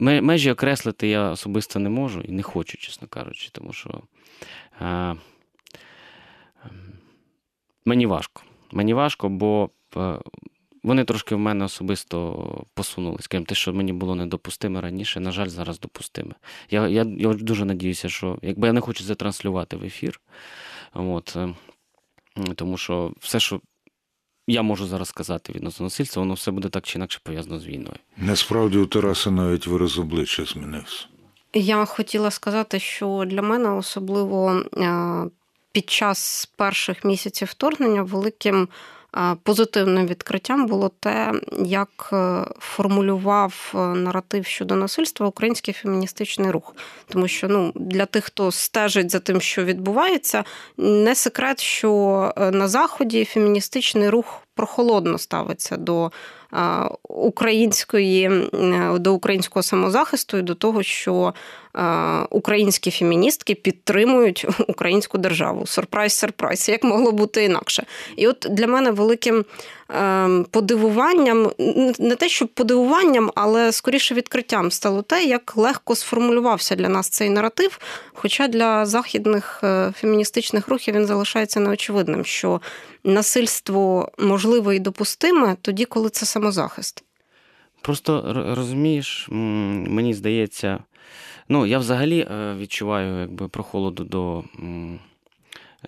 межі 0.00 0.50
окреслити 0.50 1.08
я 1.08 1.30
особисто 1.30 1.78
не 1.78 1.88
можу 1.88 2.20
і 2.20 2.32
не 2.32 2.42
хочу, 2.42 2.78
чесно 2.78 3.08
кажучи, 3.08 3.48
тому 3.52 3.72
що 3.72 4.02
е, 4.80 4.86
ем, 4.86 5.18
мені 7.84 8.06
важко. 8.06 8.42
Мені 8.72 8.94
важко, 8.94 9.28
бо 9.28 9.70
е, 9.96 10.18
вони 10.82 11.04
трошки 11.04 11.34
в 11.34 11.38
мене 11.38 11.64
особисто 11.64 12.64
посунули. 12.74 13.16
Скажімо, 13.20 13.46
те, 13.46 13.54
що 13.54 13.72
мені 13.72 13.92
було 13.92 14.14
недопустиме 14.14 14.80
раніше, 14.80 15.20
на 15.20 15.32
жаль, 15.32 15.48
зараз 15.48 15.80
допустиме. 15.80 16.34
Я, 16.70 16.88
я, 16.88 17.06
я 17.18 17.34
дуже 17.34 17.64
надіюся, 17.64 18.08
що 18.08 18.38
якби 18.42 18.66
я 18.66 18.72
не 18.72 18.80
хочу 18.80 19.04
це 19.04 19.14
транслювати 19.14 19.76
в 19.76 19.84
ефір, 19.84 20.20
от, 20.94 21.36
е, 21.36 21.54
тому 22.54 22.76
що 22.76 23.12
все, 23.20 23.40
що 23.40 23.60
я 24.46 24.62
можу 24.62 24.86
зараз 24.86 25.08
сказати 25.08 25.52
відносно 25.52 25.84
насильства, 25.84 26.22
воно 26.22 26.34
все 26.34 26.50
буде 26.50 26.68
так 26.68 26.84
чи 26.84 26.98
інакше 26.98 27.20
пов'язано 27.22 27.58
з 27.58 27.66
війною. 27.66 27.96
Насправді 28.16 28.78
у 28.78 28.86
Тараса 28.86 29.30
навіть 29.30 29.66
вираз 29.66 29.98
обличчя 29.98 30.44
змінився. 30.44 31.06
Я 31.54 31.84
хотіла 31.84 32.30
сказати, 32.30 32.78
що 32.78 33.24
для 33.26 33.42
мене 33.42 33.70
особливо 33.70 34.50
е, 34.76 35.24
під 35.72 35.90
час 35.90 36.50
перших 36.56 37.04
місяців 37.04 37.48
вторгнення 37.50 38.02
великим 38.02 38.68
позитивним 39.42 40.06
відкриттям 40.06 40.66
було 40.66 40.90
те, 41.00 41.32
як 41.58 42.10
е, 42.12 42.44
формулював 42.58 43.72
е, 43.74 43.78
наратив 43.78 44.46
щодо 44.46 44.76
насильства 44.76 45.26
український 45.26 45.74
феміністичний 45.74 46.50
рух. 46.50 46.76
Тому 47.08 47.28
що 47.28 47.48
ну, 47.48 47.72
для 47.74 48.06
тих, 48.06 48.24
хто 48.24 48.52
стежить 48.52 49.10
за 49.10 49.18
тим, 49.18 49.40
що 49.40 49.64
відбувається, 49.64 50.44
не 50.76 51.14
секрет, 51.14 51.60
що 51.60 52.32
е, 52.36 52.50
на 52.50 52.68
заході 52.68 53.24
феміністичний 53.24 54.08
рух 54.08 54.42
прохолодно 54.54 55.18
ставиться 55.18 55.76
до 55.76 56.12
української 57.02 58.48
до 58.94 59.14
українського 59.14 59.62
самозахисту 59.62 60.38
і 60.38 60.42
до 60.42 60.54
того, 60.54 60.82
що 60.82 61.34
українські 62.30 62.90
феміністки 62.90 63.54
підтримують 63.54 64.46
українську 64.68 65.18
державу. 65.18 65.66
Сюрприз, 65.66 66.12
сюрприз, 66.12 66.68
як 66.68 66.84
могло 66.84 67.12
бути 67.12 67.44
інакше. 67.44 67.86
І 68.16 68.28
от 68.28 68.46
для 68.50 68.66
мене 68.66 68.90
великим 68.90 69.44
е, 69.90 70.28
подивуванням, 70.50 71.50
не 71.98 72.16
те, 72.16 72.28
що 72.28 72.46
подивуванням, 72.46 73.30
але 73.34 73.72
скоріше 73.72 74.14
відкриттям 74.14 74.70
стало 74.70 75.02
те, 75.02 75.24
як 75.24 75.56
легко 75.56 75.94
сформулювався 75.94 76.74
для 76.74 76.88
нас 76.88 77.08
цей 77.08 77.30
наратив. 77.30 77.78
Хоча 78.12 78.48
для 78.48 78.86
західних 78.86 79.60
е, 79.64 79.92
феміністичних 79.96 80.68
рухів 80.68 80.94
він 80.94 81.06
залишається 81.06 81.60
неочевидним, 81.60 82.24
що 82.24 82.60
насильство 83.04 84.08
можливе 84.18 84.76
і 84.76 84.78
допустиме 84.78 85.56
тоді, 85.62 85.84
коли 85.84 86.10
це 86.10 86.26
самозахист. 86.26 87.04
Просто 87.82 88.44
розумієш, 88.56 89.28
мені 89.30 90.14
здається, 90.14 90.78
ну 91.50 91.66
я 91.66 91.78
взагалі 91.78 92.20
е, 92.30 92.54
відчуваю 92.58 93.20
якби 93.20 93.48
прохолоду 93.48 94.04
до, 94.04 94.44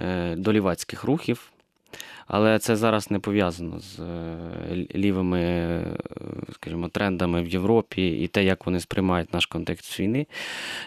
е, 0.01 0.35
до 0.37 0.53
лівацьких 0.53 1.05
рухів, 1.05 1.53
але 2.27 2.59
це 2.59 2.77
зараз 2.77 3.11
не 3.11 3.19
пов'язано 3.19 3.81
з 3.81 4.01
е, 4.01 4.87
лівими, 4.95 5.85
скажімо, 6.53 6.89
трендами 6.89 7.43
в 7.43 7.49
Європі 7.49 8.09
і 8.09 8.27
те, 8.27 8.45
як 8.45 8.67
вони 8.67 8.81
сприймають 8.81 9.33
наш 9.33 9.47
контекст 9.47 10.01
війни. 10.01 10.27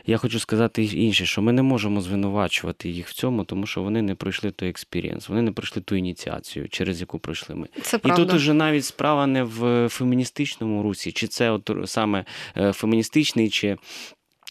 Я 0.05 0.17
хочу 0.17 0.39
сказати 0.39 0.83
інше, 0.83 1.25
що 1.25 1.41
ми 1.41 1.51
не 1.51 1.61
можемо 1.61 2.01
звинувачувати 2.01 2.89
їх 2.89 3.07
в 3.07 3.13
цьому, 3.13 3.43
тому 3.43 3.65
що 3.65 3.81
вони 3.81 4.01
не 4.01 4.15
пройшли 4.15 4.51
той 4.51 4.69
experience, 4.69 5.29
вони 5.29 5.41
не 5.41 5.51
пройшли 5.51 5.81
ту 5.81 5.95
ініціацію, 5.95 6.69
через 6.69 7.01
яку 7.01 7.19
пройшли 7.19 7.55
ми. 7.55 7.67
Це 7.81 7.99
І 8.05 8.11
тут 8.11 8.33
уже 8.33 8.53
навіть 8.53 8.85
справа 8.85 9.27
не 9.27 9.43
в 9.43 9.89
феміністичному 9.89 10.83
русі, 10.83 11.11
чи 11.11 11.27
це 11.27 11.51
от 11.51 11.71
саме 11.85 12.25
феміністичний, 12.73 13.49
чи 13.49 13.77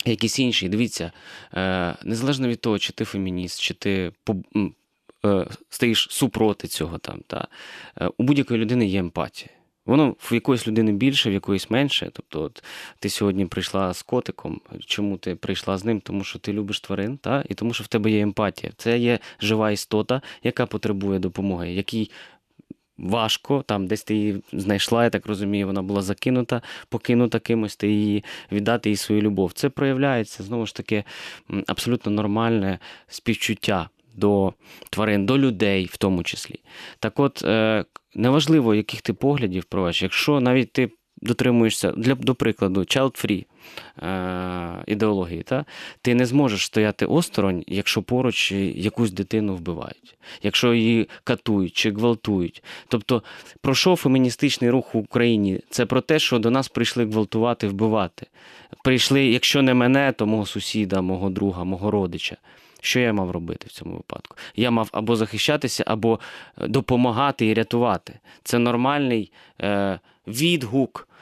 якийсь 0.04 0.38
інший. 0.38 0.68
Дивіться, 0.68 1.12
е, 1.54 1.94
незалежно 2.04 2.48
від 2.48 2.60
того, 2.60 2.78
чи 2.78 2.92
ти 2.92 3.04
фемініст, 3.04 3.60
чи 3.60 3.74
ти 3.74 4.12
е, 5.26 5.46
стоїш 5.68 6.08
супроти 6.10 6.68
цього 6.68 6.98
там, 6.98 7.20
та, 7.26 7.48
е, 8.00 8.10
у 8.18 8.22
будь-якої 8.22 8.60
людини 8.60 8.86
є 8.86 8.98
емпатія. 8.98 9.50
Воно 9.86 10.16
в 10.18 10.34
якоїсь 10.34 10.68
людини 10.68 10.92
більше, 10.92 11.30
в 11.30 11.32
якоїсь 11.32 11.70
менше. 11.70 12.10
Тобто, 12.12 12.42
от 12.42 12.64
ти 12.98 13.08
сьогодні 13.08 13.46
прийшла 13.46 13.94
з 13.94 14.02
котиком. 14.02 14.60
Чому 14.86 15.16
ти 15.16 15.34
прийшла 15.34 15.78
з 15.78 15.84
ним? 15.84 16.00
Тому 16.00 16.24
що 16.24 16.38
ти 16.38 16.52
любиш 16.52 16.80
тварин, 16.80 17.16
та? 17.16 17.44
і 17.48 17.54
тому 17.54 17.74
що 17.74 17.84
в 17.84 17.86
тебе 17.86 18.10
є 18.10 18.20
емпатія. 18.20 18.72
Це 18.76 18.98
є 18.98 19.18
жива 19.40 19.70
істота, 19.70 20.22
яка 20.42 20.66
потребує 20.66 21.18
допомоги, 21.18 21.72
якій 21.72 22.10
важко, 22.98 23.64
там 23.66 23.86
десь 23.86 24.04
ти 24.04 24.14
її 24.14 24.42
знайшла, 24.52 25.04
я 25.04 25.10
так 25.10 25.26
розумію, 25.26 25.66
вона 25.66 25.82
була 25.82 26.02
закинута, 26.02 26.62
покинута 26.88 27.38
кимось, 27.38 27.76
ти 27.76 27.88
її 27.88 28.24
віддати 28.52 28.90
їй 28.90 28.96
свою 28.96 29.22
любов. 29.22 29.52
Це 29.52 29.68
проявляється 29.68 30.42
знову 30.42 30.66
ж 30.66 30.74
таки 30.74 31.04
абсолютно 31.66 32.12
нормальне 32.12 32.78
співчуття 33.08 33.88
до 34.14 34.54
тварин, 34.90 35.26
до 35.26 35.38
людей 35.38 35.90
в 35.92 35.96
тому 35.96 36.22
числі. 36.22 36.60
Так 36.98 37.20
от, 37.20 37.44
е, 37.44 37.84
неважливо, 38.14 38.74
яких 38.74 39.02
ти 39.02 39.12
поглядів 39.12 39.64
провеш, 39.64 40.02
якщо 40.02 40.40
навіть 40.40 40.72
ти 40.72 40.90
дотримуєшся, 41.16 41.92
для, 41.92 42.14
до 42.14 42.34
прикладу, 42.34 42.80
child-free 42.80 43.44
ідеології, 44.86 45.42
та? 45.42 45.64
ти 46.02 46.14
не 46.14 46.26
зможеш 46.26 46.64
стояти 46.64 47.06
осторонь, 47.06 47.64
якщо 47.66 48.02
поруч 48.02 48.52
якусь 48.52 49.12
дитину 49.12 49.56
вбивають, 49.56 50.16
якщо 50.42 50.74
її 50.74 51.08
катують 51.24 51.72
чи 51.72 51.90
гвалтують. 51.90 52.62
Тобто, 52.88 53.22
про 53.60 53.74
що 53.74 53.96
феміністичний 53.96 54.70
рух 54.70 54.94
в 54.94 54.98
Україні? 54.98 55.60
Це 55.70 55.86
про 55.86 56.00
те, 56.00 56.18
що 56.18 56.38
до 56.38 56.50
нас 56.50 56.68
прийшли 56.68 57.04
гвалтувати, 57.04 57.68
вбивати. 57.68 58.26
Прийшли, 58.84 59.26
якщо 59.26 59.62
не 59.62 59.74
мене, 59.74 60.12
то 60.12 60.26
мого 60.26 60.46
сусіда, 60.46 61.00
мого 61.00 61.30
друга, 61.30 61.64
мого 61.64 61.90
родича. 61.90 62.36
Що 62.80 63.00
я 63.00 63.12
мав 63.12 63.30
робити 63.30 63.66
в 63.68 63.72
цьому 63.72 63.94
випадку? 63.94 64.36
Я 64.56 64.70
мав 64.70 64.88
або 64.92 65.16
захищатися, 65.16 65.84
або 65.86 66.20
е, 66.58 66.68
допомагати 66.68 67.46
і 67.46 67.54
рятувати. 67.54 68.18
Це 68.42 68.58
нормальний 68.58 69.32
е, 69.60 70.00
відгук 70.26 71.08
е, 71.10 71.13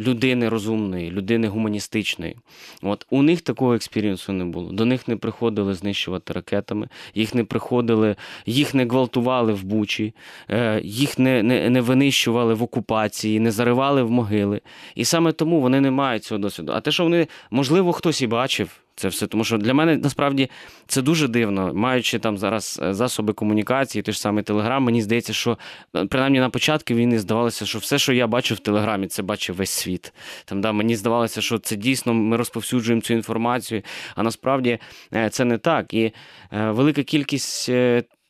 людини 0.00 0.48
розумної, 0.48 1.10
людини 1.10 1.48
гуманістичної. 1.48 2.36
От 2.82 3.06
у 3.10 3.22
них 3.22 3.40
такого 3.40 3.74
експірієнсу 3.74 4.32
не 4.32 4.44
було. 4.44 4.72
До 4.72 4.84
них 4.84 5.08
не 5.08 5.16
приходили 5.16 5.74
знищувати 5.74 6.32
ракетами, 6.32 6.88
їх 7.14 7.34
не 7.34 7.44
приходили, 7.44 8.16
їх 8.46 8.74
не 8.74 8.84
гвалтували 8.84 9.52
в 9.52 9.64
бучі, 9.64 10.14
е, 10.50 10.80
їх 10.84 11.18
не, 11.18 11.42
не, 11.42 11.70
не 11.70 11.80
винищували 11.80 12.54
в 12.54 12.62
окупації, 12.62 13.40
не 13.40 13.50
заривали 13.50 14.02
в 14.02 14.10
могили. 14.10 14.60
І 14.94 15.04
саме 15.04 15.32
тому 15.32 15.60
вони 15.60 15.80
не 15.80 15.90
мають 15.90 16.24
цього 16.24 16.38
досвіду. 16.38 16.72
А 16.72 16.80
те, 16.80 16.90
що 16.90 17.02
вони, 17.02 17.26
можливо, 17.50 17.92
хтось 17.92 18.22
і 18.22 18.26
бачив. 18.26 18.87
Це 18.98 19.08
все, 19.08 19.26
тому 19.26 19.44
що 19.44 19.58
для 19.58 19.74
мене 19.74 19.96
насправді 19.96 20.50
це 20.86 21.02
дуже 21.02 21.28
дивно, 21.28 21.74
маючи 21.74 22.18
там 22.18 22.38
зараз 22.38 22.80
е, 22.82 22.94
засоби 22.94 23.32
комунікації, 23.32 24.02
той 24.02 24.14
ж 24.14 24.20
самий 24.20 24.44
Телеграм, 24.44 24.82
мені 24.82 25.02
здається, 25.02 25.32
що 25.32 25.58
е, 25.96 26.04
принаймні 26.04 26.40
на 26.40 26.50
початку 26.50 26.94
війни 26.94 27.18
здавалося, 27.18 27.66
що 27.66 27.78
все, 27.78 27.98
що 27.98 28.12
я 28.12 28.26
бачу 28.26 28.54
в 28.54 28.58
Телеграмі, 28.58 29.06
це 29.06 29.22
бачив 29.22 29.56
весь 29.56 29.70
світ. 29.70 30.12
Там, 30.44 30.60
да, 30.60 30.72
Мені 30.72 30.96
здавалося, 30.96 31.40
що 31.40 31.58
це 31.58 31.76
дійсно 31.76 32.14
ми 32.14 32.36
розповсюджуємо 32.36 33.02
цю 33.02 33.14
інформацію, 33.14 33.82
а 34.14 34.22
насправді 34.22 34.78
е, 35.14 35.30
це 35.30 35.44
не 35.44 35.58
так. 35.58 35.94
І 35.94 36.12
велика 36.50 37.02
кількість 37.02 37.70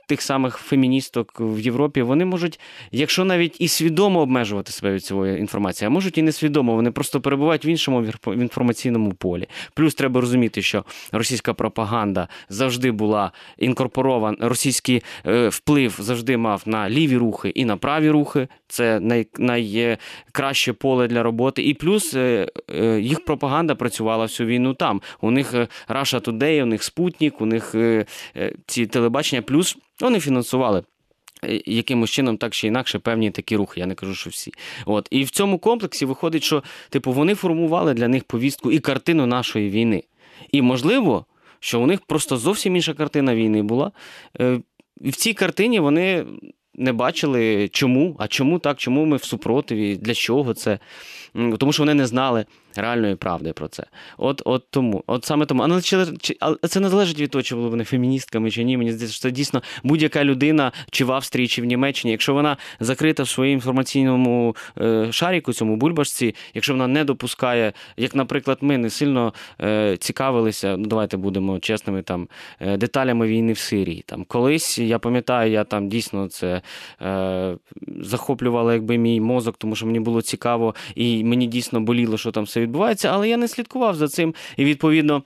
тих 0.08 0.22
самих 0.22 0.56
феміністок 0.56 1.32
в 1.40 1.60
Європі, 1.60 2.02
вони 2.02 2.24
можуть, 2.24 2.60
якщо 2.92 3.24
навіть 3.24 3.60
і 3.60 3.68
свідомо 3.68 4.20
обмежувати 4.20 4.72
себе 4.72 4.92
від 4.92 5.04
цієї 5.04 5.38
інформації, 5.38 5.86
а 5.86 5.90
можуть 5.90 6.18
і 6.18 6.22
несвідомо, 6.22 6.74
вони 6.74 6.90
просто 6.90 7.20
перебувають 7.20 7.64
в 7.64 7.66
іншому 7.66 8.06
інформаційному 8.26 9.12
полі. 9.12 9.48
Плюс 9.74 9.94
треба 9.94 10.20
розуміти, 10.20 10.62
що 10.62 10.84
російська 11.12 11.54
пропаганда 11.54 12.28
завжди 12.48 12.90
була 12.90 13.32
інкорпорована, 13.58 14.36
російський 14.40 15.02
е, 15.26 15.48
вплив 15.48 15.96
завжди 15.98 16.36
мав 16.36 16.62
на 16.66 16.90
ліві 16.90 17.16
рухи 17.16 17.48
і 17.48 17.64
на 17.64 17.76
праві 17.76 18.10
рухи. 18.10 18.48
Це 18.68 19.00
най, 19.00 19.26
найкраще 19.38 20.72
поле 20.72 21.08
для 21.08 21.22
роботи. 21.22 21.62
І 21.62 21.74
плюс 21.74 22.14
е, 22.14 22.48
е, 22.74 23.00
їх 23.00 23.24
пропаганда 23.24 23.74
працювала 23.74 24.24
всю 24.24 24.46
війну 24.46 24.74
там. 24.74 25.02
У 25.20 25.30
них 25.30 25.54
Russia 25.88 26.20
Today, 26.20 26.62
у 26.62 26.66
них 26.66 26.82
Спутник, 26.82 27.40
у 27.40 27.46
них 27.46 27.74
ці 28.66 28.86
телебачення, 28.86 29.42
плюс 29.42 29.76
вони 30.00 30.20
фінансували. 30.20 30.82
е, 31.44 31.62
Якимось 31.66 32.10
чином, 32.10 32.36
так 32.36 32.52
чи 32.54 32.66
інакше, 32.66 32.98
певні 32.98 33.30
такі 33.30 33.56
рухи, 33.56 33.80
я 33.80 33.86
не 33.86 33.94
кажу, 33.94 34.14
що 34.14 34.30
всі. 34.30 34.52
От. 34.86 35.08
І 35.10 35.24
в 35.24 35.30
цьому 35.30 35.58
комплексі 35.58 36.04
виходить, 36.04 36.42
що 36.42 36.62
типу, 36.90 37.12
вони 37.12 37.34
формували 37.34 37.94
для 37.94 38.08
них 38.08 38.24
повістку 38.24 38.72
і 38.72 38.78
картину 38.78 39.26
нашої 39.26 39.70
війни. 39.70 40.02
І 40.52 40.62
можливо, 40.62 41.26
що 41.60 41.80
у 41.80 41.86
них 41.86 42.00
просто 42.00 42.36
зовсім 42.36 42.76
інша 42.76 42.94
картина 42.94 43.34
війни 43.34 43.62
була. 43.62 43.92
Е, 44.40 44.60
І 45.00 45.10
в 45.10 45.16
цій 45.16 45.34
картині 45.34 45.80
вони 45.80 46.26
не 46.74 46.92
бачили, 46.92 47.68
чому, 47.72 48.16
а 48.18 48.28
чому 48.28 48.58
так, 48.58 48.76
чому 48.78 49.04
ми 49.04 49.16
в 49.16 49.24
супротиві, 49.24 49.96
для 49.96 50.14
чого 50.14 50.54
це. 50.54 50.78
Тому 51.58 51.72
що 51.72 51.82
вони 51.82 51.94
не 51.94 52.06
знали 52.06 52.44
реальної 52.76 53.14
правди 53.14 53.52
про 53.52 53.68
це. 53.68 53.84
От, 54.18 54.42
от 54.44 54.70
тому, 54.70 55.04
от 55.06 55.24
саме 55.24 55.46
тому. 55.46 55.62
Але 55.62 55.80
це 56.68 56.80
не 56.80 56.88
залежить 56.88 57.20
від 57.20 57.30
того, 57.30 57.42
чи 57.42 57.54
були 57.54 57.68
вони 57.68 57.84
феміністками 57.84 58.50
чи 58.50 58.64
ні. 58.64 58.76
Мені 58.76 58.92
здається, 58.92 59.14
що 59.14 59.22
це 59.22 59.30
дійсно 59.30 59.62
будь-яка 59.82 60.24
людина, 60.24 60.72
чи 60.90 61.04
в 61.04 61.12
Австрії, 61.12 61.48
чи 61.48 61.62
в 61.62 61.64
Німеччині, 61.64 62.10
якщо 62.12 62.34
вона 62.34 62.56
закрита 62.80 63.22
в 63.22 63.28
своєму 63.28 63.54
інформаційному 63.54 64.56
е, 64.80 65.12
шаріку, 65.12 65.52
цьому 65.52 65.76
бульбашці, 65.76 66.34
якщо 66.54 66.72
вона 66.72 66.86
не 66.86 67.04
допускає, 67.04 67.72
як, 67.96 68.14
наприклад, 68.14 68.58
ми 68.60 68.78
не 68.78 68.90
сильно 68.90 69.34
е, 69.60 69.96
цікавилися, 69.96 70.76
ну 70.76 70.86
давайте 70.86 71.16
будемо 71.16 71.58
чесними, 71.58 72.02
там 72.02 72.28
е, 72.60 72.76
деталями 72.76 73.26
війни 73.26 73.52
в 73.52 73.58
Сирії. 73.58 74.04
Там 74.06 74.24
колись 74.24 74.78
я 74.78 74.98
пам'ятаю, 74.98 75.52
я 75.52 75.64
там 75.64 75.88
дійсно 75.88 76.28
це 76.28 76.62
захоплювало 78.00 78.72
якби 78.72 78.98
мій 78.98 79.20
мозок, 79.20 79.56
тому 79.58 79.76
що 79.76 79.86
мені 79.86 80.00
було 80.00 80.22
цікаво, 80.22 80.74
і 80.94 81.24
мені 81.28 81.46
дійсно 81.46 81.80
боліло, 81.80 82.18
що 82.18 82.30
там 82.30 82.44
все 82.44 82.60
відбувається, 82.60 83.08
але 83.12 83.28
я 83.28 83.36
не 83.36 83.48
слідкував 83.48 83.94
за 83.96 84.08
цим. 84.08 84.34
І 84.56 84.64
відповідно. 84.64 85.22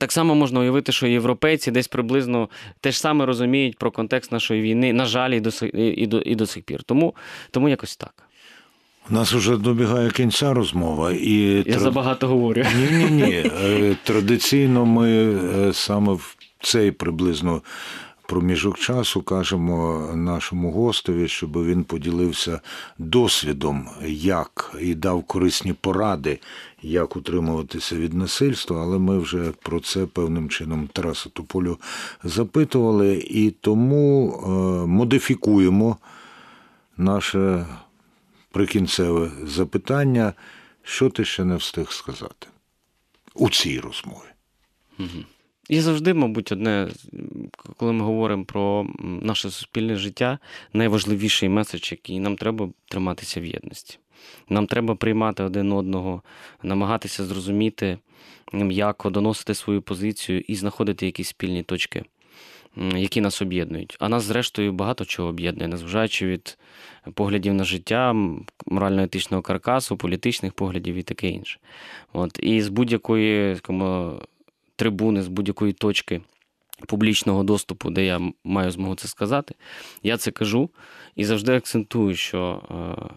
Так 0.00 0.12
само 0.12 0.34
можна 0.34 0.60
уявити, 0.60 0.92
що 0.92 1.06
європейці 1.06 1.70
десь 1.70 1.88
приблизно 1.88 2.48
те 2.80 2.92
ж 2.92 3.00
саме 3.00 3.26
розуміють 3.26 3.78
про 3.78 3.90
контекст 3.90 4.32
нашої 4.32 4.62
війни, 4.62 4.92
на 4.92 5.06
жаль, 5.06 5.30
і 5.30 5.40
до, 5.40 5.50
си- 5.50 5.94
і 5.96 6.06
до, 6.06 6.20
і 6.20 6.34
до 6.34 6.46
сих 6.46 6.62
пір. 6.64 6.82
Тому, 6.82 7.14
тому 7.50 7.68
якось 7.68 7.96
так. 7.96 8.14
У 9.10 9.14
нас 9.14 9.32
вже 9.32 9.56
добігає 9.56 10.10
кінця 10.10 10.54
розмова, 10.54 11.12
і 11.12 11.32
Я 11.40 11.62
тра- 11.62 11.78
забагато 11.78 12.28
говорю. 12.28 12.64
Ні, 12.76 12.98
ні, 12.98 13.10
ні. 13.10 13.96
Традиційно 14.04 14.86
ми 14.86 15.10
е, 15.68 15.72
саме 15.72 16.12
в 16.12 16.36
цей 16.60 16.90
приблизно 16.92 17.62
проміжок 18.28 18.78
часу 18.78 19.22
кажемо 19.22 20.10
нашому 20.14 20.72
гостеві, 20.72 21.28
щоб 21.28 21.64
він 21.64 21.84
поділився 21.84 22.60
досвідом, 22.98 23.88
як 24.06 24.76
і 24.80 24.94
дав 24.94 25.22
корисні 25.22 25.72
поради, 25.72 26.40
як 26.82 27.16
утримуватися 27.16 27.96
від 27.96 28.14
насильства. 28.14 28.82
Але 28.82 28.98
ми 28.98 29.18
вже 29.18 29.52
про 29.62 29.80
це 29.80 30.06
певним 30.06 30.48
чином 30.48 30.88
Тараса 30.92 31.28
Тополю 31.28 31.78
запитували, 32.24 33.26
і 33.30 33.50
тому 33.50 34.32
е, 34.32 34.48
модифікуємо 34.86 35.96
наше 36.96 37.66
прикінцеве 38.50 39.30
запитання, 39.44 40.32
що 40.82 41.10
ти 41.10 41.24
ще 41.24 41.44
не 41.44 41.56
встиг 41.56 41.92
сказати 41.92 42.46
у 43.34 43.50
цій 43.50 43.80
розмові. 43.80 44.28
І 45.68 45.80
завжди, 45.80 46.14
мабуть, 46.14 46.52
одне, 46.52 46.88
коли 47.76 47.92
ми 47.92 48.04
говоримо 48.04 48.44
про 48.44 48.86
наше 49.00 49.50
суспільне 49.50 49.96
життя, 49.96 50.38
найважливіший 50.72 51.48
меседж, 51.48 51.92
який 51.92 52.20
нам 52.20 52.36
треба 52.36 52.68
триматися 52.88 53.40
в 53.40 53.44
єдності. 53.44 53.98
Нам 54.48 54.66
треба 54.66 54.94
приймати 54.94 55.42
один 55.42 55.72
одного, 55.72 56.22
намагатися 56.62 57.24
зрозуміти, 57.24 57.98
м'яко 58.52 59.10
доносити 59.10 59.54
свою 59.54 59.82
позицію 59.82 60.40
і 60.40 60.54
знаходити 60.54 61.06
якісь 61.06 61.28
спільні 61.28 61.62
точки, 61.62 62.04
які 62.96 63.20
нас 63.20 63.42
об'єднують. 63.42 63.96
А 64.00 64.08
нас, 64.08 64.24
зрештою, 64.24 64.72
багато 64.72 65.04
чого 65.04 65.28
об'єднує, 65.28 65.68
незважаючи 65.68 66.26
від 66.26 66.58
поглядів 67.14 67.54
на 67.54 67.64
життя, 67.64 68.14
морально-етичного 68.66 69.42
каркасу, 69.42 69.96
політичних 69.96 70.52
поглядів 70.52 70.94
і 70.94 71.02
таке 71.02 71.28
інше. 71.28 71.58
От. 72.12 72.38
І 72.42 72.62
з 72.62 72.68
будь-якої 72.68 73.56
скажімо, 73.56 74.20
трибуни, 74.78 75.22
з 75.22 75.28
будь-якої 75.28 75.72
точки 75.72 76.20
публічного 76.86 77.42
доступу, 77.44 77.90
де 77.90 78.04
я 78.04 78.20
маю 78.44 78.70
змогу 78.70 78.94
це 78.94 79.08
сказати, 79.08 79.54
я 80.02 80.16
це 80.16 80.30
кажу 80.30 80.70
і 81.16 81.24
завжди 81.24 81.56
акцентую, 81.56 82.14
що. 82.14 82.62
е, 82.70 83.14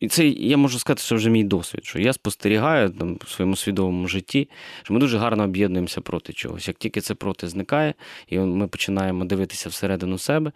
І 0.00 0.08
це 0.08 0.28
я 0.28 0.56
можу 0.56 0.78
сказати, 0.78 1.02
що 1.02 1.16
вже 1.16 1.30
мій 1.30 1.44
досвід, 1.44 1.84
що 1.84 2.00
я 2.00 2.12
спостерігаю 2.12 2.90
там, 2.90 3.18
в 3.24 3.28
своєму 3.28 3.56
свідомому 3.56 4.08
житті, 4.08 4.48
що 4.82 4.94
ми 4.94 5.00
дуже 5.00 5.18
гарно 5.18 5.44
об'єднуємося 5.44 6.00
проти 6.00 6.32
чогось. 6.32 6.68
Як 6.68 6.76
тільки 6.76 7.00
це 7.00 7.14
проти 7.14 7.48
зникає, 7.48 7.94
і 8.28 8.38
ми 8.38 8.68
починаємо 8.68 9.24
дивитися 9.24 9.68
всередину 9.68 10.18
себе, 10.18 10.52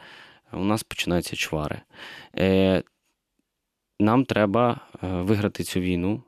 у 0.53 0.65
нас 0.65 0.83
починаються 0.83 1.37
чвари. 1.37 1.81
Е, 2.39 2.83
Нам 4.01 4.25
треба 4.25 4.81
е, 5.03 5.07
виграти 5.07 5.65
цю 5.65 5.81
війну. 5.81 6.23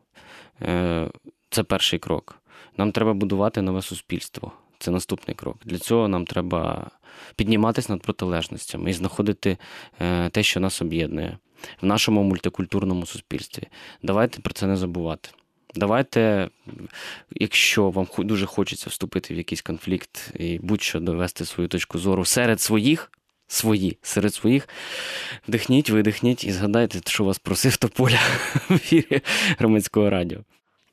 Це 1.50 1.62
перший 1.62 1.98
крок. 1.98 2.38
Нам 2.76 2.92
треба 2.92 3.14
будувати 3.14 3.62
нове 3.62 3.82
суспільство. 3.82 4.52
Це 4.78 4.90
наступний 4.90 5.34
крок. 5.34 5.56
Для 5.64 5.78
цього 5.78 6.08
нам 6.08 6.24
треба 6.24 6.90
підніматися 7.36 7.92
над 7.92 8.02
протилежностями 8.02 8.90
і 8.90 8.92
знаходити 8.92 9.56
е, 10.00 10.28
те, 10.28 10.42
що 10.42 10.60
нас 10.60 10.82
об'єднує 10.82 11.38
в 11.82 11.86
нашому 11.86 12.22
мультикультурному 12.22 13.06
суспільстві. 13.06 13.62
Давайте 14.02 14.40
про 14.40 14.54
це 14.54 14.66
не 14.66 14.76
забувати. 14.76 15.28
Давайте, 15.74 16.48
якщо 17.34 17.90
вам 17.90 18.06
дуже 18.18 18.46
хочеться 18.46 18.90
вступити 18.90 19.34
в 19.34 19.36
якийсь 19.36 19.62
конфлікт 19.62 20.32
і 20.38 20.58
будь-що 20.58 21.00
довести 21.00 21.44
свою 21.44 21.68
точку 21.68 21.98
зору 21.98 22.24
серед 22.24 22.60
своїх, 22.60 23.12
свої, 23.46 23.98
серед 24.02 24.34
своїх, 24.34 24.68
вдихніть, 25.48 25.90
видихніть 25.90 26.44
і 26.44 26.52
згадайте, 26.52 27.00
що 27.06 27.24
вас 27.24 27.38
просив 27.38 27.76
Тополя 27.76 28.20
в 28.68 28.72
ефірі 28.74 29.20
громадського 29.58 30.10
радіо. 30.10 30.38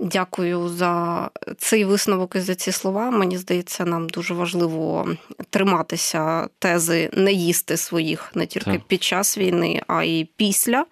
Дякую 0.03 0.69
за 0.69 1.29
цей 1.57 1.85
висновок 1.85 2.35
і 2.35 2.39
за 2.39 2.55
ці 2.55 2.71
слова. 2.71 3.11
Мені 3.11 3.37
здається, 3.37 3.85
нам 3.85 4.09
дуже 4.09 4.33
важливо 4.33 5.07
триматися 5.49 6.47
тези 6.59 7.09
не 7.13 7.33
їсти 7.33 7.77
своїх 7.77 8.31
не 8.35 8.45
тільки 8.45 8.71
Так. 8.71 8.81
під 8.81 9.03
час 9.03 9.37
війни, 9.37 9.81
а 9.87 10.03
й 10.03 10.27
після. 10.35 10.85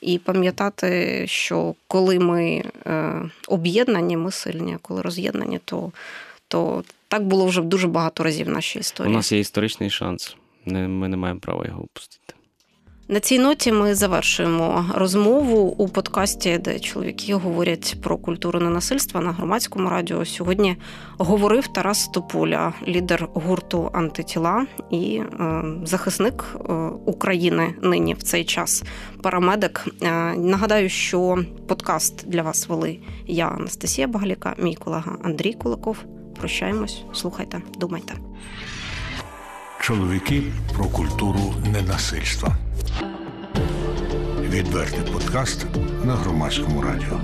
І 0.00 0.18
пам'ятати, 0.18 1.22
що 1.26 1.74
коли 1.88 2.18
ми 2.18 2.64
е, 2.86 3.22
об'єднані, 3.48 4.16
ми 4.16 4.32
сильні, 4.32 4.74
а 4.74 4.78
коли 4.78 5.02
роз'єднані, 5.02 5.60
то, 5.64 5.92
то 6.48 6.84
так 7.08 7.26
було 7.26 7.46
вже 7.46 7.62
дуже 7.62 7.88
багато 7.88 8.24
разів 8.24 8.46
в 8.46 8.50
нашій 8.50 8.80
У 9.00 9.08
нас 9.08 9.32
є 9.32 9.38
історичний 9.38 9.90
шанс. 9.90 10.36
Ми 10.66 11.08
не 11.08 11.16
маємо 11.16 11.40
права 11.40 11.66
його 11.66 11.82
упустити. 11.82 12.33
На 13.08 13.20
цій 13.20 13.38
ноті 13.38 13.72
ми 13.72 13.94
завершуємо 13.94 14.86
розмову 14.94 15.74
у 15.78 15.88
подкасті, 15.88 16.58
де 16.58 16.78
чоловіки 16.78 17.34
говорять 17.34 17.96
про 18.02 18.16
культуру 18.16 18.60
ненасильства 18.60 19.20
на 19.20 19.32
громадському 19.32 19.88
радіо. 19.88 20.24
Сьогодні 20.24 20.76
говорив 21.18 21.66
Тарас 21.66 22.08
Тополя, 22.08 22.72
лідер 22.88 23.28
гурту 23.34 23.90
антитіла 23.92 24.66
і 24.90 25.16
е, 25.16 25.64
захисник 25.84 26.44
е, 26.54 26.72
України 27.06 27.74
нині 27.82 28.14
в 28.14 28.22
цей 28.22 28.44
час. 28.44 28.82
Парамедик. 29.22 29.84
Е, 30.02 30.10
нагадаю, 30.34 30.88
що 30.88 31.44
подкаст 31.68 32.28
для 32.28 32.42
вас 32.42 32.68
вели 32.68 32.98
я, 33.26 33.46
Анастасія 33.46 34.06
Багаліка, 34.06 34.54
мій 34.58 34.74
колега 34.74 35.16
Андрій 35.22 35.52
Куликов. 35.52 35.98
Прощаємось, 36.38 37.02
слухайте, 37.12 37.62
думайте. 37.78 38.14
Чоловіки 39.84 40.42
про 40.72 40.84
культуру 40.84 41.54
ненасильства. 41.72 42.56
Відвертий 44.40 45.12
подкаст 45.12 45.66
на 46.04 46.14
громадському 46.14 46.82
радіо. 46.82 47.20